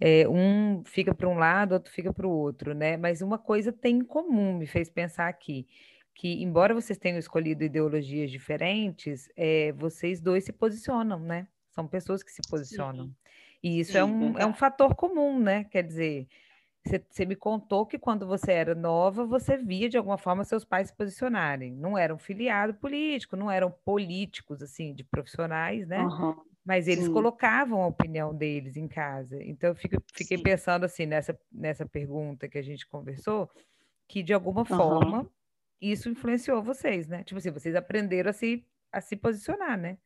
é, 0.00 0.28
um 0.28 0.82
fica 0.84 1.14
para 1.14 1.28
um 1.28 1.38
lado, 1.38 1.72
outro 1.72 1.92
fica 1.92 2.12
para 2.12 2.26
o 2.26 2.30
outro, 2.30 2.74
né? 2.74 2.96
Mas 2.96 3.22
uma 3.22 3.38
coisa 3.38 3.72
tem 3.72 3.98
em 3.98 4.04
comum, 4.04 4.54
me 4.56 4.66
fez 4.66 4.90
pensar 4.90 5.28
aqui, 5.28 5.66
que 6.14 6.42
embora 6.42 6.74
vocês 6.74 6.98
tenham 6.98 7.18
escolhido 7.18 7.64
ideologias 7.64 8.30
diferentes, 8.30 9.28
é, 9.36 9.72
vocês 9.72 10.20
dois 10.20 10.44
se 10.44 10.52
posicionam, 10.52 11.18
né? 11.18 11.48
São 11.70 11.86
pessoas 11.86 12.22
que 12.22 12.30
se 12.30 12.42
posicionam. 12.48 13.06
Sim. 13.06 13.14
E 13.62 13.80
isso 13.80 13.92
é 13.92 13.94
Sim, 13.94 13.98
é, 14.00 14.04
um, 14.04 14.38
é 14.38 14.46
um 14.46 14.54
fator 14.54 14.94
comum, 14.94 15.38
né? 15.38 15.64
Quer 15.64 15.82
dizer, 15.82 16.28
você 17.08 17.24
me 17.24 17.36
contou 17.36 17.86
que 17.86 17.98
quando 17.98 18.26
você 18.26 18.52
era 18.52 18.74
nova, 18.74 19.24
você 19.24 19.56
via 19.56 19.88
de 19.88 19.96
alguma 19.96 20.18
forma 20.18 20.44
seus 20.44 20.64
pais 20.64 20.88
se 20.88 20.94
posicionarem. 20.94 21.72
Não 21.72 21.96
eram 21.96 22.18
filiado 22.18 22.74
político, 22.74 23.36
não 23.36 23.50
eram 23.50 23.70
políticos, 23.84 24.62
assim, 24.62 24.94
de 24.94 25.04
profissionais, 25.04 25.86
né? 25.86 26.02
Uhum, 26.02 26.36
Mas 26.64 26.88
eles 26.88 27.06
sim. 27.06 27.12
colocavam 27.12 27.82
a 27.82 27.86
opinião 27.86 28.34
deles 28.34 28.76
em 28.76 28.88
casa. 28.88 29.42
Então, 29.42 29.70
eu 29.70 29.74
fico, 29.74 29.96
fiquei 30.12 30.36
sim. 30.36 30.42
pensando, 30.42 30.84
assim, 30.84 31.06
nessa, 31.06 31.38
nessa 31.50 31.86
pergunta 31.86 32.48
que 32.48 32.58
a 32.58 32.62
gente 32.62 32.86
conversou, 32.86 33.50
que 34.08 34.22
de 34.22 34.32
alguma 34.32 34.60
uhum. 34.60 34.66
forma 34.66 35.30
isso 35.80 36.08
influenciou 36.08 36.62
vocês, 36.62 37.06
né? 37.06 37.22
Tipo 37.24 37.38
assim, 37.38 37.50
vocês 37.50 37.74
aprenderam 37.74 38.30
a 38.30 38.32
se, 38.32 38.64
a 38.92 39.00
se 39.00 39.16
posicionar, 39.16 39.78
né? 39.78 39.98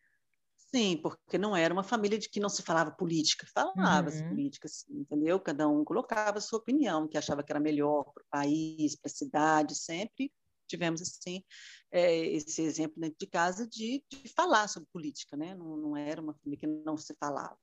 Sim, 0.73 0.97
porque 1.03 1.37
não 1.37 1.57
era 1.57 1.75
uma 1.75 1.83
família 1.83 2.19
de 2.19 2.29
que 2.29 2.39
não 2.39 2.49
se 2.49 2.63
falava 2.63 2.93
política, 2.93 3.47
falava-se 3.53 4.23
uhum. 4.23 4.29
política, 4.29 4.67
assim, 4.67 5.01
entendeu? 5.01 5.41
Cada 5.41 5.69
um 5.69 5.85
colocava 5.85 6.39
a 6.39 6.41
sua 6.41 6.61
opinião, 6.61 7.09
que 7.09 7.19
achava 7.19 7.43
que 7.43 7.51
era 7.51 7.59
melhor 7.59 8.05
para 8.15 8.23
o 8.23 8.27
país, 8.31 8.95
para 8.95 9.11
a 9.11 9.15
cidade, 9.15 9.75
sempre 9.75 10.33
tivemos 10.71 11.03
assim 11.03 11.43
é, 11.91 12.17
esse 12.17 12.63
exemplo 12.63 13.01
dentro 13.01 13.17
de 13.19 13.27
casa 13.27 13.67
de, 13.67 14.03
de 14.09 14.29
falar 14.29 14.69
sobre 14.69 14.89
política, 14.93 15.37
né? 15.37 15.55
Não, 15.55 15.77
não, 15.77 15.97
era 15.97 16.21
uma 16.21 16.35
família 16.35 16.61
que 16.61 16.67
não 16.67 16.97
se 16.97 17.15
falava. 17.19 17.59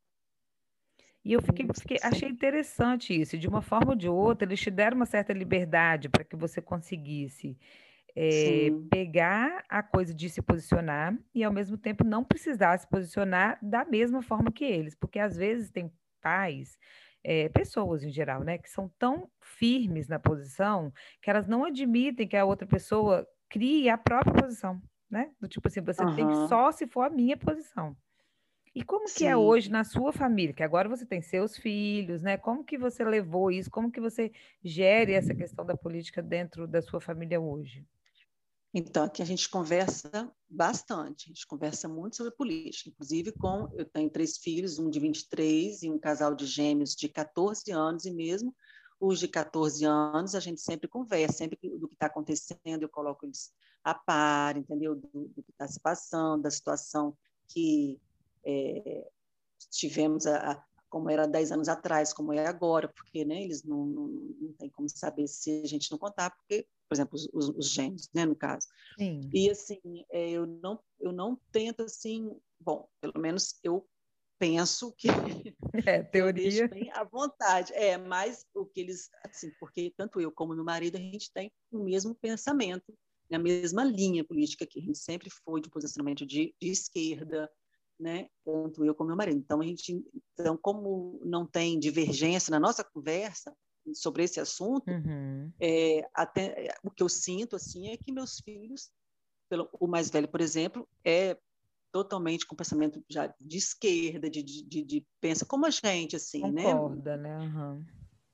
E 1.24 1.34
eu 1.34 1.42
fiquei, 1.42 1.66
fiquei, 1.74 1.98
achei 2.02 2.30
interessante 2.30 3.20
isso. 3.20 3.38
De 3.38 3.48
uma 3.48 3.62
forma 3.62 3.92
ou 3.92 3.96
de 3.96 4.08
outra, 4.08 4.48
eles 4.48 4.60
te 4.60 4.72
deram 4.72 4.98
uma 4.98 5.06
certa 5.06 5.34
liberdade 5.34 6.10
para 6.10 6.24
que 6.24 6.36
você 6.36 6.62
conseguisse 6.62 7.58
é, 8.20 8.72
pegar 8.90 9.64
a 9.70 9.84
coisa 9.84 10.12
de 10.12 10.28
se 10.28 10.42
posicionar 10.42 11.16
e, 11.36 11.44
ao 11.44 11.54
mesmo 11.54 11.78
tempo, 11.78 12.04
não 12.04 12.24
precisar 12.24 12.76
se 12.80 12.88
posicionar 12.90 13.60
da 13.62 13.86
mesma 13.86 14.24
forma 14.24 14.52
que 14.52 14.66
eles, 14.66 14.96
porque 14.96 15.20
às 15.20 15.38
vezes 15.38 15.70
tem 15.70 15.94
pais, 16.20 16.80
é, 17.24 17.48
pessoas 17.50 18.04
em 18.04 18.10
geral, 18.10 18.44
né, 18.44 18.58
que 18.58 18.72
são 18.72 18.92
tão 18.98 19.30
firmes 19.40 20.08
na 20.08 20.18
posição 20.18 20.92
que 21.22 21.30
elas 21.30 21.48
não 21.48 21.64
admitem 21.64 22.28
que 22.28 22.36
a 22.36 22.44
outra 22.44 22.68
pessoa 22.68 23.28
crie 23.48 23.88
a 23.88 23.98
própria 24.00 24.34
posição, 24.34 24.82
né? 25.10 25.32
Do 25.40 25.48
tipo 25.48 25.68
assim, 25.68 25.82
você 25.82 26.04
uhum. 26.04 26.16
tem 26.16 26.28
que 26.28 26.48
só 26.48 26.72
se 26.72 26.88
for 26.88 27.02
a 27.04 27.10
minha 27.10 27.38
posição. 27.38 27.96
E 28.74 28.84
como 28.84 29.08
Sim. 29.08 29.16
que 29.16 29.26
é 29.26 29.38
hoje 29.38 29.72
na 29.72 29.84
sua 29.84 30.12
família? 30.12 30.54
Que 30.54 30.64
agora 30.64 30.90
você 30.90 31.06
tem 31.06 31.22
seus 31.22 31.56
filhos, 31.56 32.24
né? 32.24 32.36
Como 32.38 32.64
que 32.64 32.78
você 32.78 33.04
levou 33.04 33.52
isso? 33.52 33.72
Como 33.72 33.92
que 33.92 34.00
você 34.00 34.32
gere 34.64 35.14
essa 35.14 35.34
questão 35.36 35.66
da 35.66 35.78
política 35.78 36.22
dentro 36.22 36.68
da 36.68 36.82
sua 36.82 37.00
família 37.00 37.40
hoje? 37.40 37.86
Então, 38.74 39.04
aqui 39.06 39.22
a 39.22 39.26
gente 39.26 39.50
conversa 39.50 40.32
bastante, 40.50 41.26
a 41.26 41.28
gente 41.30 41.48
conversa 41.48 41.88
muito 41.88 42.18
sobre 42.18 42.36
política, 42.36 42.90
inclusive 42.90 43.32
com, 43.32 43.70
eu 43.74 43.86
tenho 43.86 44.10
três 44.10 44.38
filhos, 44.38 44.78
um 44.78 44.90
de 44.90 45.00
23 45.00 45.84
e 45.84 45.90
um 45.90 45.98
casal 45.98 46.36
de 46.36 46.46
gêmeos 46.46 46.96
de 46.96 47.08
14 47.08 47.72
anos, 47.72 48.06
e 48.06 48.12
mesmo 48.12 48.54
os 49.00 49.20
de 49.20 49.28
14 49.28 49.86
anos, 49.86 50.36
a 50.36 50.40
gente 50.40 50.60
sempre 50.60 50.88
conversa, 50.88 51.38
sempre 51.38 51.58
do 51.78 51.88
que 51.88 51.94
está 51.94 52.08
acontecendo, 52.08 52.82
eu 52.82 52.90
coloco 52.90 53.26
eles 53.26 53.52
a 53.84 53.94
par, 53.94 54.58
entendeu? 54.58 54.96
Do, 54.96 55.28
do 55.30 55.44
que 55.44 55.52
está 55.52 55.68
se 55.68 55.80
passando, 55.80 56.44
da 56.44 56.52
situação 56.52 57.16
que 57.48 58.00
é, 58.44 59.08
tivemos 59.72 60.26
a, 60.26 60.64
como 60.90 61.10
era 61.10 61.28
10 61.28 61.52
anos 61.52 61.68
atrás, 61.68 62.14
como 62.14 62.34
é 62.34 62.46
agora, 62.48 62.88
porque 62.88 63.24
né, 63.24 63.44
eles 63.44 63.64
não, 63.64 63.86
não, 63.86 64.08
não 64.08 64.54
tem 64.54 64.70
como 64.70 64.90
saber 64.90 65.28
se 65.28 65.62
a 65.64 65.68
gente 65.68 65.92
não 65.92 65.98
contar, 65.98 66.32
porque, 66.32 66.68
por 66.88 66.96
exemplo, 66.96 67.16
os, 67.16 67.30
os, 67.34 67.50
os 67.50 67.70
gêmeos, 67.70 68.10
né, 68.14 68.26
no 68.26 68.36
caso. 68.36 68.68
Sim. 68.98 69.30
E, 69.34 69.50
assim, 69.50 69.80
é, 70.12 70.32
eu, 70.32 70.46
não, 70.46 70.80
eu 71.00 71.12
não 71.12 71.40
tento, 71.52 71.84
assim, 71.84 72.36
bom, 72.60 72.88
pelo 73.02 73.20
menos 73.20 73.60
eu 73.64 73.88
penso 74.40 74.94
que 74.98 75.08
é 75.88 76.04
teoria 76.04 76.68
bem 76.68 76.92
à 76.92 77.04
vontade 77.04 77.74
é 77.74 77.98
mas 77.98 78.46
o 78.54 78.68
que 78.68 78.82
eles 78.82 79.10
assim 79.26 79.52
porque 79.60 79.92
tanto 79.98 80.22
eu 80.22 80.32
como 80.32 80.54
meu 80.54 80.64
marido 80.64 80.96
a 80.96 81.00
gente 81.00 81.32
tem 81.34 81.52
o 81.72 81.84
mesmo 81.84 82.14
pensamento 82.14 82.94
na 83.32 83.40
mesma 83.40 83.84
linha 83.84 84.24
política 84.24 84.68
que 84.68 84.80
a 84.80 84.84
gente 84.84 85.00
sempre 85.00 85.28
foi 85.44 85.60
de 85.60 85.72
posicionamento 85.72 86.24
de, 86.24 86.54
de 86.62 86.70
esquerda 86.70 87.50
né? 88.00 88.30
Tanto 88.46 88.86
eu 88.86 88.94
como 88.94 89.08
meu 89.08 89.18
marido. 89.18 89.38
Então 89.38 89.62
a 89.62 89.66
gente, 89.66 90.04
então 90.34 90.58
como 90.58 91.20
não 91.24 91.46
tem 91.46 91.80
divergência 91.80 92.52
na 92.52 92.60
nossa 92.60 92.84
conversa 92.84 93.56
sobre 93.94 94.24
esse 94.24 94.40
assunto, 94.40 94.90
uhum. 94.90 95.52
é, 95.60 96.08
até 96.14 96.74
o 96.84 96.92
que 96.92 97.04
eu 97.04 97.10
sinto 97.10 97.56
assim 97.56 97.90
é 97.90 97.98
que 97.98 98.12
meus 98.12 98.40
filhos, 98.40 98.92
pelo, 99.50 99.70
o 99.80 99.88
mais 99.88 100.10
velho, 100.10 100.28
por 100.28 100.42
exemplo, 100.42 100.88
é 101.04 101.38
totalmente 101.92 102.46
com 102.46 102.56
pensamento 102.56 103.04
já 103.10 103.34
de 103.40 103.58
esquerda, 103.58 104.30
de, 104.30 104.44
de, 104.44 104.84
de 104.84 105.08
pensa 105.20 105.46
como 105.46 105.66
a 105.66 105.70
gente 105.70 106.16
assim, 106.16 106.42
Concorda, 106.42 106.62
né? 106.62 106.74
Concorda, 106.74 107.18
né? 107.18 107.38
Uhum 107.40 107.86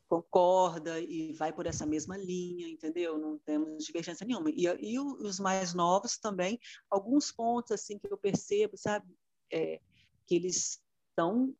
concorda 0.06 1.00
e 1.00 1.34
vai 1.34 1.52
por 1.52 1.66
essa 1.66 1.88
mesma 1.88 2.16
linha, 2.16 2.68
entendeu? 2.68 3.18
Não 3.18 3.40
temos 3.40 3.84
divergência 3.84 4.24
nenhuma. 4.24 4.52
E, 4.52 4.66
e 4.80 5.00
os 5.00 5.40
mais 5.40 5.74
novos 5.74 6.20
também, 6.20 6.60
alguns 6.88 7.32
pontos 7.32 7.72
assim 7.72 7.98
que 7.98 8.06
eu 8.14 8.16
percebo, 8.16 8.78
sabe? 8.78 9.08
é, 9.54 9.80
que 10.26 10.36
eles 10.36 10.82
estão 11.10 11.56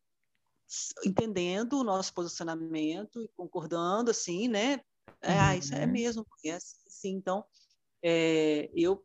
entendendo 1.04 1.78
o 1.78 1.84
nosso 1.84 2.12
posicionamento 2.14 3.22
e 3.22 3.28
concordando, 3.36 4.10
assim, 4.10 4.48
né? 4.48 4.80
É, 5.20 5.32
uhum. 5.32 5.40
Ah, 5.40 5.56
isso 5.56 5.74
é 5.74 5.84
uhum. 5.84 5.92
mesmo, 5.92 6.26
é 6.44 6.52
assim, 6.52 7.10
então, 7.10 7.44
é, 8.02 8.70
eu, 8.74 9.04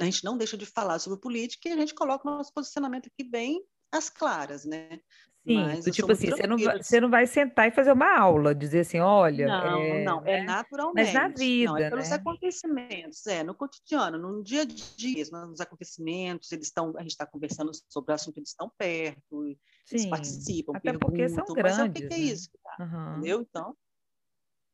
a 0.00 0.04
gente 0.04 0.24
não 0.24 0.36
deixa 0.36 0.56
de 0.56 0.66
falar 0.66 0.98
sobre 0.98 1.20
política 1.20 1.68
e 1.68 1.72
a 1.72 1.76
gente 1.76 1.94
coloca 1.94 2.28
o 2.28 2.36
nosso 2.36 2.52
posicionamento 2.52 3.06
aqui 3.06 3.28
bem 3.28 3.64
às 3.92 4.08
claras, 4.08 4.64
né? 4.64 5.00
Sim, 5.46 5.56
Mas 5.56 5.84
tipo 5.84 6.10
assim, 6.10 6.30
você 6.30 6.46
não, 6.46 6.56
vai, 6.56 6.82
você 6.82 7.00
não 7.00 7.10
vai 7.10 7.26
sentar 7.26 7.68
e 7.68 7.70
fazer 7.70 7.92
uma 7.92 8.18
aula, 8.18 8.54
dizer 8.54 8.80
assim, 8.80 8.98
olha. 8.98 9.46
Não, 9.46 9.78
é, 9.78 10.04
não, 10.04 10.22
é 10.24 10.42
naturalmente. 10.42 11.04
Mas 11.04 11.14
na 11.14 11.28
vida. 11.28 11.70
Não, 11.70 11.76
é 11.76 11.90
pelos 11.90 12.08
né? 12.08 12.16
acontecimentos, 12.16 13.26
é, 13.26 13.44
no 13.44 13.54
cotidiano, 13.54 14.16
no 14.16 14.42
dia 14.42 14.62
a 14.62 14.64
dia, 14.64 15.24
nos 15.30 15.60
acontecimentos, 15.60 16.50
eles 16.50 16.68
estão, 16.68 16.94
a 16.96 17.02
gente 17.02 17.10
está 17.10 17.26
conversando 17.26 17.70
sobre 17.90 18.12
o 18.12 18.14
assunto, 18.14 18.38
eles 18.38 18.48
estão 18.48 18.72
perto, 18.78 19.54
Sim, 19.84 19.96
eles 19.96 20.06
participam, 20.06 20.72
até 20.74 20.92
porque 20.96 21.28
são 21.28 21.44
grandes. 21.46 21.78
Mas 21.78 21.78
é 21.78 21.84
o 21.84 21.92
que, 21.92 22.06
que 22.08 22.14
é 22.14 22.18
né? 22.18 22.24
isso? 22.24 22.50
Uhum. 22.80 23.12
Entendeu? 23.12 23.40
Então, 23.42 23.76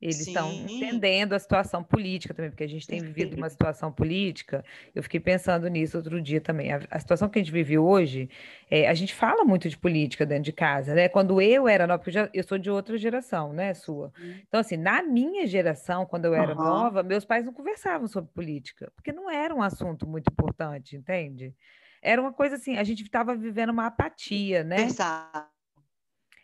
eles 0.01 0.27
estão 0.27 0.51
entendendo 0.51 1.35
a 1.35 1.39
situação 1.39 1.85
política 1.85 2.33
também, 2.33 2.51
porque 2.51 2.65
a 2.65 2.69
gente 2.69 2.87
tem 2.87 3.01
vivido 3.01 3.37
uma 3.37 3.51
situação 3.51 3.93
política. 3.93 4.65
Eu 4.95 5.03
fiquei 5.03 5.21
pensando 5.21 5.69
nisso 5.69 5.99
outro 5.99 6.23
dia 6.23 6.41
também. 6.41 6.73
A, 6.73 6.81
a 6.91 6.99
situação 6.99 7.29
que 7.29 7.39
a 7.39 7.43
gente 7.43 7.53
vive 7.53 7.77
hoje, 7.77 8.31
é, 8.71 8.89
a 8.89 8.95
gente 8.95 9.15
fala 9.15 9.45
muito 9.45 9.69
de 9.69 9.77
política 9.77 10.25
dentro 10.25 10.45
de 10.45 10.53
casa, 10.53 10.95
né? 10.95 11.09
Quando 11.09 11.39
eu 11.41 11.69
era 11.69 11.87
nova, 11.87 11.99
porque 11.99 12.11
eu, 12.11 12.15
já, 12.15 12.31
eu 12.33 12.43
sou 12.43 12.57
de 12.57 12.71
outra 12.71 12.97
geração, 12.97 13.53
né, 13.53 13.75
sua. 13.75 14.11
Uhum. 14.19 14.41
Então, 14.49 14.61
assim, 14.61 14.79
na 14.79 15.03
minha 15.03 15.47
geração, 15.47 16.07
quando 16.07 16.25
eu 16.25 16.35
era 16.35 16.57
uhum. 16.57 16.65
nova, 16.65 17.03
meus 17.03 17.27
pais 17.27 17.45
não 17.45 17.53
conversavam 17.53 18.09
sobre 18.09 18.31
política, 18.33 18.91
porque 18.97 19.13
não 19.13 19.31
era 19.31 19.55
um 19.55 19.63
assunto 19.63 20.09
muito 20.09 20.33
importante, 20.33 20.97
entende? 20.97 21.55
Era 22.03 22.21
uma 22.21 22.33
coisa 22.33 22.57
assim, 22.57 22.77
a 22.77 22.85
gente 22.85 23.03
estava 23.03 23.35
vivendo 23.35 23.71
uma 23.71 23.87
apatia, 23.87 24.65
né? 24.65 24.83
Exato. 24.83 25.51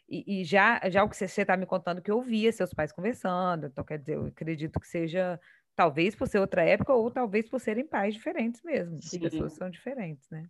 E, 0.08 0.40
e, 0.40 0.44
já, 0.44 0.80
já 0.88 1.02
o 1.02 1.08
que 1.08 1.16
você 1.16 1.24
está 1.24 1.56
me 1.56 1.66
contando 1.66 2.00
que 2.00 2.10
eu 2.10 2.16
ouvia 2.16 2.52
seus 2.52 2.72
pais 2.72 2.92
conversando, 2.92 3.66
então 3.66 3.82
quer 3.82 3.98
dizer, 3.98 4.14
eu 4.14 4.26
acredito 4.26 4.78
que 4.78 4.86
seja 4.86 5.40
talvez 5.74 6.14
por 6.14 6.28
ser 6.28 6.38
outra 6.38 6.62
época 6.62 6.94
ou 6.94 7.10
talvez 7.10 7.48
por 7.48 7.60
serem 7.60 7.84
pais 7.84 8.14
diferentes 8.14 8.62
mesmo. 8.62 9.02
Sim. 9.02 9.16
As 9.16 9.32
pessoas 9.32 9.52
são 9.54 9.68
diferentes, 9.68 10.28
né? 10.30 10.48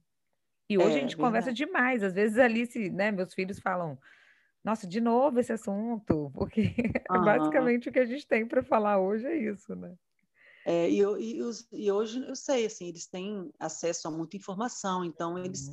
E 0.68 0.76
hoje 0.76 0.88
é, 0.88 0.90
a 0.90 1.00
gente 1.00 1.16
verdade. 1.16 1.16
conversa 1.16 1.52
demais. 1.52 2.02
Às 2.02 2.12
vezes 2.12 2.38
ali, 2.38 2.66
se, 2.66 2.90
né, 2.90 3.10
meus 3.10 3.32
filhos 3.32 3.58
falam, 3.58 3.98
nossa, 4.62 4.86
de 4.86 5.00
novo 5.00 5.38
esse 5.40 5.52
assunto, 5.52 6.30
porque 6.34 6.74
uhum. 7.10 7.24
basicamente 7.24 7.88
o 7.88 7.92
que 7.92 8.00
a 8.00 8.04
gente 8.04 8.26
tem 8.26 8.46
para 8.46 8.62
falar 8.62 8.98
hoje 8.98 9.26
é 9.26 9.36
isso, 9.36 9.74
né? 9.74 9.94
É, 10.68 10.90
e, 10.90 10.98
e, 10.98 11.42
os, 11.42 11.68
e, 11.70 11.92
hoje 11.92 12.26
eu 12.26 12.34
sei, 12.34 12.66
assim, 12.66 12.88
eles 12.88 13.06
têm 13.06 13.52
acesso 13.56 14.08
a 14.08 14.10
muita 14.10 14.36
informação, 14.36 15.04
então 15.04 15.38
eles 15.38 15.70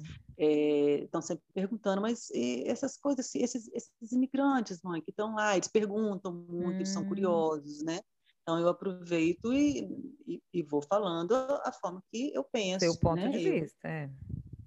estão 1.01 1.19
uhum. 1.19 1.25
é, 1.25 1.27
sempre 1.27 1.43
perguntando, 1.51 2.00
mas 2.00 2.29
essas 2.67 2.95
coisas, 2.95 3.33
esses, 3.33 3.67
esses 3.73 4.12
imigrantes, 4.12 4.83
mãe, 4.83 5.01
que 5.01 5.09
estão 5.09 5.33
lá, 5.33 5.55
eles 5.55 5.67
perguntam 5.67 6.31
muito, 6.31 6.75
eles 6.75 6.89
são 6.89 7.01
hum. 7.01 7.07
curiosos, 7.07 7.81
né? 7.81 8.01
Então 8.43 8.59
eu 8.59 8.69
aproveito 8.69 9.51
e, 9.51 9.89
e, 10.27 10.39
e, 10.53 10.62
vou 10.62 10.83
falando 10.83 11.33
a 11.33 11.71
forma 11.71 12.03
que 12.12 12.31
eu 12.31 12.43
penso. 12.43 12.85
Seu 12.85 12.95
ponto 13.00 13.15
né? 13.15 13.29
de 13.29 13.39
vista, 13.39 13.88
é 13.88 14.12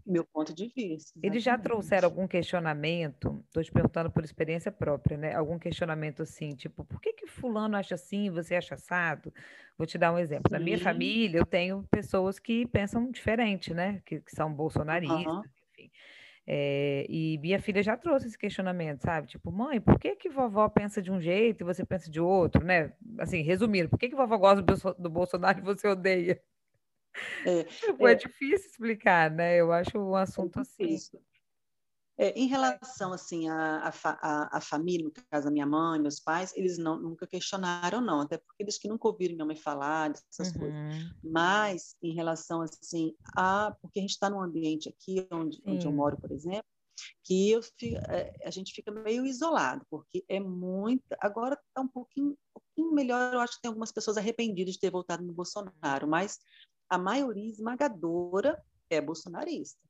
meu 0.07 0.25
ponto 0.25 0.55
de 0.55 0.69
vista. 0.69 1.19
Exatamente. 1.19 1.27
Eles 1.27 1.43
já 1.43 1.59
trouxeram 1.59 2.07
algum 2.07 2.27
questionamento? 2.29 3.43
Estou 3.47 3.63
te 3.63 3.73
perguntando 3.73 4.11
por 4.11 4.25
experiência 4.25 4.71
própria, 4.71 5.17
né? 5.17 5.35
Algum 5.35 5.59
questionamento 5.59 6.23
assim, 6.23 6.55
tipo, 6.55 6.85
por 6.85 7.01
que 7.01 7.13
que 7.13 7.27
fulano 7.27 7.77
acha 7.77 7.97
assim, 7.97 8.31
você 8.31 8.55
acha 8.55 8.77
assado? 8.77 9.33
Vou 9.77 9.87
te 9.87 9.99
dar 9.99 10.13
um 10.13 10.19
exemplo. 10.19 10.51
Na 10.51 10.61
minha 10.61 10.79
família, 10.79 11.39
eu 11.39 11.47
tenho 11.47 11.85
pessoas 11.91 12.39
que 12.39 12.67
pensam 12.67 13.11
diferente, 13.11 13.75
né? 13.75 14.01
Que, 14.07 14.21
que 14.21 14.31
são 14.31 14.53
bolsonaristas, 14.53 15.27
uhum. 15.27 15.43
enfim. 15.73 15.91
É, 16.49 17.05
e 17.09 17.39
minha 17.39 17.59
filha 17.59 17.83
já 17.83 17.97
trouxe 17.97 18.29
esse 18.29 18.39
questionamento, 18.39 19.03
sabe? 19.03 19.27
Tipo, 19.27 19.51
mãe, 19.51 19.81
por 19.81 19.99
que 19.99 20.15
que 20.15 20.29
vovó 20.29 20.69
pensa 20.69 21.03
de 21.03 21.11
um 21.11 21.21
jeito 21.21 21.63
e 21.63 21.65
você 21.65 21.85
pensa 21.85 22.09
de 22.09 22.21
outro, 22.21 22.65
né? 22.65 22.93
Assim, 23.19 23.43
resumindo, 23.43 23.89
por 23.89 23.99
que 23.99 24.09
que 24.09 24.15
vovó 24.15 24.39
gosta 24.39 24.63
do 24.97 25.11
Bolsonaro 25.11 25.59
e 25.59 25.63
você 25.63 25.89
odeia? 25.89 26.41
É, 27.44 27.61
é, 27.61 28.12
é 28.12 28.14
difícil 28.14 28.70
explicar, 28.70 29.30
né? 29.30 29.61
Eu 29.61 29.73
acho 29.73 29.99
um 29.99 30.14
assunto 30.14 30.58
é 30.58 30.62
assim. 30.62 30.99
É, 32.18 32.30
em 32.30 32.46
relação 32.46 33.12
assim 33.12 33.46
à, 33.46 34.58
família, 34.62 35.04
no 35.04 35.12
caso 35.30 35.46
da 35.46 35.50
minha 35.50 35.66
mãe, 35.66 36.00
meus 36.00 36.18
pais, 36.18 36.50
eles 36.56 36.78
não, 36.78 36.99
nunca 36.99 37.26
questionaram 37.26 38.00
não, 38.00 38.23
até 38.23 38.38
porque 38.38 38.62
eles 38.62 38.78
que 38.78 38.88
nunca 38.88 39.06
ouviram 39.06 39.35
minha 39.35 39.44
mãe 39.44 39.56
falar 39.56 40.08
dessas 40.08 40.54
uhum. 40.54 40.61
coisas. 40.61 40.78
Mas 41.23 41.94
em 42.02 42.14
relação 42.14 42.62
assim 42.62 43.14
a, 43.37 43.76
porque 43.82 43.99
a 43.99 44.02
gente 44.02 44.12
está 44.12 44.30
num 44.30 44.40
ambiente 44.40 44.88
aqui 44.88 45.26
onde, 45.30 45.62
onde 45.66 45.85
eu 45.85 45.92
moro, 45.92 46.16
por 46.16 46.32
exemplo, 46.32 46.64
que 47.23 47.50
eu, 47.50 47.61
é, 48.08 48.35
a 48.44 48.50
gente 48.50 48.73
fica 48.73 48.90
meio 48.90 49.26
isolado, 49.26 49.85
porque 49.90 50.25
é 50.28 50.40
muito. 50.40 51.04
Agora 51.20 51.54
está 51.68 51.82
um 51.82 51.88
pouquinho, 51.88 52.30
um 52.30 52.37
pouquinho 52.54 52.94
melhor. 52.94 53.35
Eu 53.35 53.40
acho 53.40 53.56
que 53.56 53.62
tem 53.62 53.68
algumas 53.68 53.92
pessoas 53.92 54.16
arrependidas 54.16 54.75
de 54.75 54.80
ter 54.80 54.90
voltado 54.90 55.23
no 55.23 55.35
Bolsonaro, 55.35 56.08
mas 56.08 56.38
a 56.88 56.99
maioria 56.99 57.50
esmagadora 57.50 58.62
é 58.88 59.00
bolsonarista. 59.00 59.81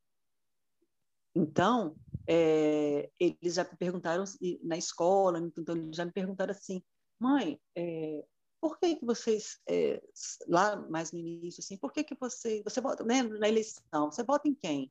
Então, 1.35 1.95
é, 2.26 3.11
eles 3.21 3.55
já 3.55 3.65
me 3.65 3.76
perguntaram 3.76 4.25
na 4.62 4.76
escola, 4.76 5.38
então 5.38 5.76
eles 5.76 5.95
já 5.95 6.05
me 6.05 6.12
perguntaram 6.12 6.50
assim, 6.50 6.83
mãe, 7.21 7.61
é, 7.76 8.25
por 8.61 8.79
que 8.79 8.97
que 8.97 9.05
vocês 9.05 9.61
é, 9.69 10.03
lá 10.49 10.76
mais 10.88 11.12
no 11.12 11.19
início 11.19 11.61
assim, 11.61 11.76
por 11.76 11.93
que 11.93 12.03
que 12.03 12.17
você 12.19 12.62
você 12.62 12.81
vota 12.81 13.05
né, 13.05 13.23
na 13.23 13.49
eleição, 13.49 14.11
você 14.11 14.25
vota 14.25 14.49
em 14.49 14.55
quem? 14.55 14.91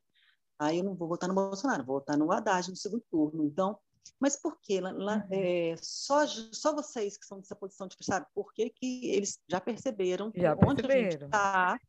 Aí 0.58 0.78
eu 0.78 0.84
não 0.84 0.94
vou 0.94 1.08
votar 1.08 1.28
no 1.28 1.34
Bolsonaro, 1.34 1.84
vou 1.84 1.98
votar 1.98 2.16
no 2.16 2.30
Haddad 2.32 2.70
no 2.70 2.76
segundo 2.76 3.04
turno. 3.10 3.44
Então, 3.44 3.78
mas 4.18 4.36
por 4.36 4.58
que 4.60 4.80
lá, 4.80 4.92
lá 4.92 5.16
uhum. 5.16 5.28
é, 5.30 5.74
só 5.82 6.26
só 6.26 6.74
vocês 6.74 7.16
que 7.18 7.26
são 7.26 7.38
dessa 7.38 7.54
posição 7.54 7.86
de 7.86 7.96
sabe 8.00 8.26
por 8.34 8.54
que 8.54 8.70
que 8.70 9.10
eles 9.10 9.38
já 9.48 9.60
perceberam 9.60 10.32
já 10.34 10.56
onde 10.66 10.82
perceberam. 10.82 10.98
a 10.98 11.10
gente 11.10 11.24
está 11.24 11.80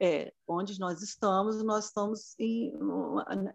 é, 0.00 0.32
onde 0.46 0.78
nós 0.78 1.02
estamos, 1.02 1.62
nós 1.62 1.86
estamos 1.86 2.34
em, 2.38 2.72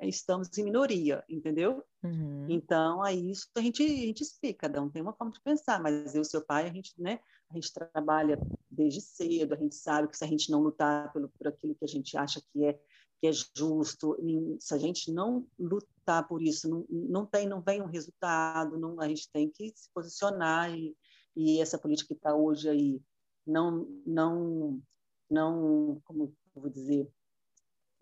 estamos 0.01 0.57
em 0.57 0.63
minoria, 0.63 1.23
entendeu? 1.29 1.83
Uhum. 2.03 2.47
Então, 2.49 3.03
aí 3.03 3.29
isso 3.29 3.47
a 3.55 3.61
gente, 3.61 3.83
a 3.83 3.87
gente 3.87 4.21
explica, 4.21 4.69
cada 4.69 4.81
um 4.81 4.89
tem 4.89 5.01
uma 5.01 5.13
forma 5.13 5.33
de 5.33 5.41
pensar, 5.41 5.81
mas 5.81 6.15
eu 6.15 6.21
e 6.21 6.25
seu 6.25 6.41
pai, 6.41 6.67
a 6.67 6.73
gente, 6.73 6.93
né, 6.97 7.19
a 7.49 7.53
gente 7.53 7.73
trabalha 7.73 8.39
desde 8.69 9.01
cedo, 9.01 9.53
a 9.53 9.57
gente 9.57 9.75
sabe 9.75 10.07
que 10.07 10.17
se 10.17 10.23
a 10.23 10.27
gente 10.27 10.49
não 10.49 10.61
lutar 10.61 11.11
pelo, 11.11 11.29
por 11.29 11.47
aquilo 11.47 11.75
que 11.75 11.85
a 11.85 11.87
gente 11.87 12.17
acha 12.17 12.41
que 12.53 12.65
é, 12.65 12.79
que 13.19 13.27
é 13.27 13.31
justo, 13.55 14.17
se 14.61 14.73
a 14.73 14.77
gente 14.77 15.11
não 15.11 15.45
lutar 15.59 16.25
por 16.25 16.41
isso, 16.41 16.69
não, 16.69 16.85
não 16.89 17.25
tem, 17.25 17.47
não 17.47 17.61
vem 17.61 17.81
um 17.81 17.87
resultado, 17.87 18.79
não, 18.79 18.99
a 19.01 19.07
gente 19.09 19.29
tem 19.29 19.49
que 19.49 19.73
se 19.75 19.89
posicionar 19.93 20.73
e, 20.73 20.95
e 21.35 21.59
essa 21.59 21.77
política 21.77 22.07
que 22.07 22.13
está 22.13 22.33
hoje 22.33 22.69
aí 22.69 23.01
não, 23.45 23.85
não 24.05 24.81
não, 25.29 26.01
como 26.03 26.33
eu 26.55 26.61
vou 26.61 26.69
dizer, 26.69 27.09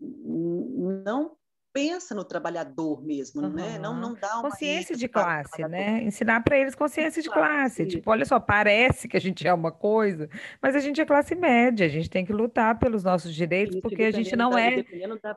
não 0.00 1.36
pensa 1.72 2.14
no 2.14 2.24
trabalhador 2.24 3.04
mesmo, 3.04 3.42
uhum. 3.42 3.52
né? 3.52 3.78
Não, 3.78 3.94
não 3.94 4.14
dá 4.14 4.34
uma 4.34 4.50
consciência 4.50 4.96
de 4.96 5.06
classe, 5.06 5.62
né? 5.68 6.02
Ensinar 6.02 6.42
para 6.42 6.58
eles 6.58 6.74
consciência 6.74 7.22
de 7.22 7.28
classe. 7.28 7.86
Tipo, 7.86 8.10
olha 8.10 8.24
só, 8.24 8.40
parece 8.40 9.06
que 9.06 9.16
a 9.16 9.20
gente 9.20 9.46
é 9.46 9.52
uma 9.52 9.70
coisa, 9.70 10.28
mas 10.60 10.74
a 10.74 10.80
gente 10.80 11.00
é 11.00 11.04
classe 11.04 11.34
média. 11.34 11.86
A 11.86 11.88
gente 11.88 12.10
tem 12.10 12.24
que 12.24 12.32
lutar 12.32 12.78
pelos 12.78 13.04
nossos 13.04 13.34
direitos, 13.34 13.80
porque 13.80 14.02
a 14.02 14.10
gente 14.10 14.34
não 14.34 14.56
é 14.56 14.82
da, 15.22 15.36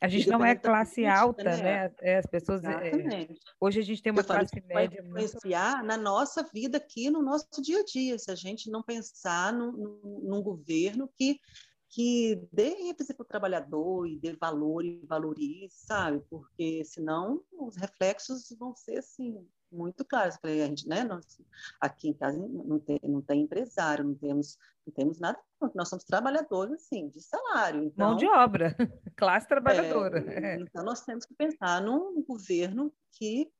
a 0.00 0.08
gente 0.08 0.28
não 0.28 0.44
é 0.44 0.54
classe 0.54 0.96
política, 0.96 1.18
alta, 1.18 1.44
né? 1.44 1.56
né? 1.56 1.94
É, 2.00 2.18
as 2.18 2.26
pessoas. 2.26 2.62
É, 2.64 3.28
hoje 3.60 3.80
a 3.80 3.82
gente 3.82 4.02
tem 4.02 4.12
uma 4.12 4.20
Eu 4.20 4.26
classe 4.26 4.60
falo, 4.60 4.66
média. 4.66 5.02
Vai 5.02 5.24
influenciar 5.24 5.76
muito... 5.76 5.86
na 5.86 5.96
nossa 5.96 6.42
vida 6.52 6.76
aqui, 6.76 7.10
no 7.10 7.22
nosso 7.22 7.62
dia 7.62 7.80
a 7.80 7.84
dia, 7.84 8.18
se 8.18 8.30
a 8.30 8.34
gente 8.34 8.70
não 8.70 8.82
pensar 8.82 9.52
num, 9.52 10.00
num 10.22 10.42
governo 10.42 11.08
que, 11.16 11.38
que 11.88 12.40
dê 12.52 12.74
ênfase 12.88 13.14
para 13.14 13.24
o 13.24 13.26
trabalhador 13.26 14.06
e 14.06 14.18
dê 14.18 14.34
valor 14.34 14.84
e 14.84 15.00
valorize, 15.06 15.74
sabe? 15.86 16.22
Porque 16.28 16.84
senão 16.84 17.42
os 17.52 17.76
reflexos 17.76 18.54
vão 18.58 18.74
ser 18.74 18.98
assim 18.98 19.46
muito 19.70 20.04
claros. 20.04 20.38
a 20.42 20.48
gente, 20.48 20.88
né? 20.88 21.04
Nós, 21.04 21.40
aqui 21.80 22.08
em 22.08 22.14
casa 22.14 22.38
não 22.38 22.78
tem, 22.78 23.00
não 23.02 23.22
tem 23.22 23.42
empresário, 23.42 24.04
não 24.04 24.14
temos, 24.14 24.58
não 24.86 24.94
temos 24.94 25.18
nada. 25.18 25.38
Nós 25.74 25.88
somos 25.88 26.04
trabalhadores, 26.04 26.74
assim, 26.74 27.08
de 27.08 27.20
salário. 27.20 27.84
Então, 27.84 28.08
Mão 28.08 28.16
de 28.16 28.26
obra, 28.26 28.74
classe 29.16 29.48
trabalhadora. 29.48 30.18
É, 30.32 30.56
então, 30.60 30.84
nós 30.84 31.02
temos 31.02 31.24
que 31.24 31.34
pensar 31.34 31.82
num 31.82 32.22
governo 32.22 32.92
que 33.12 33.50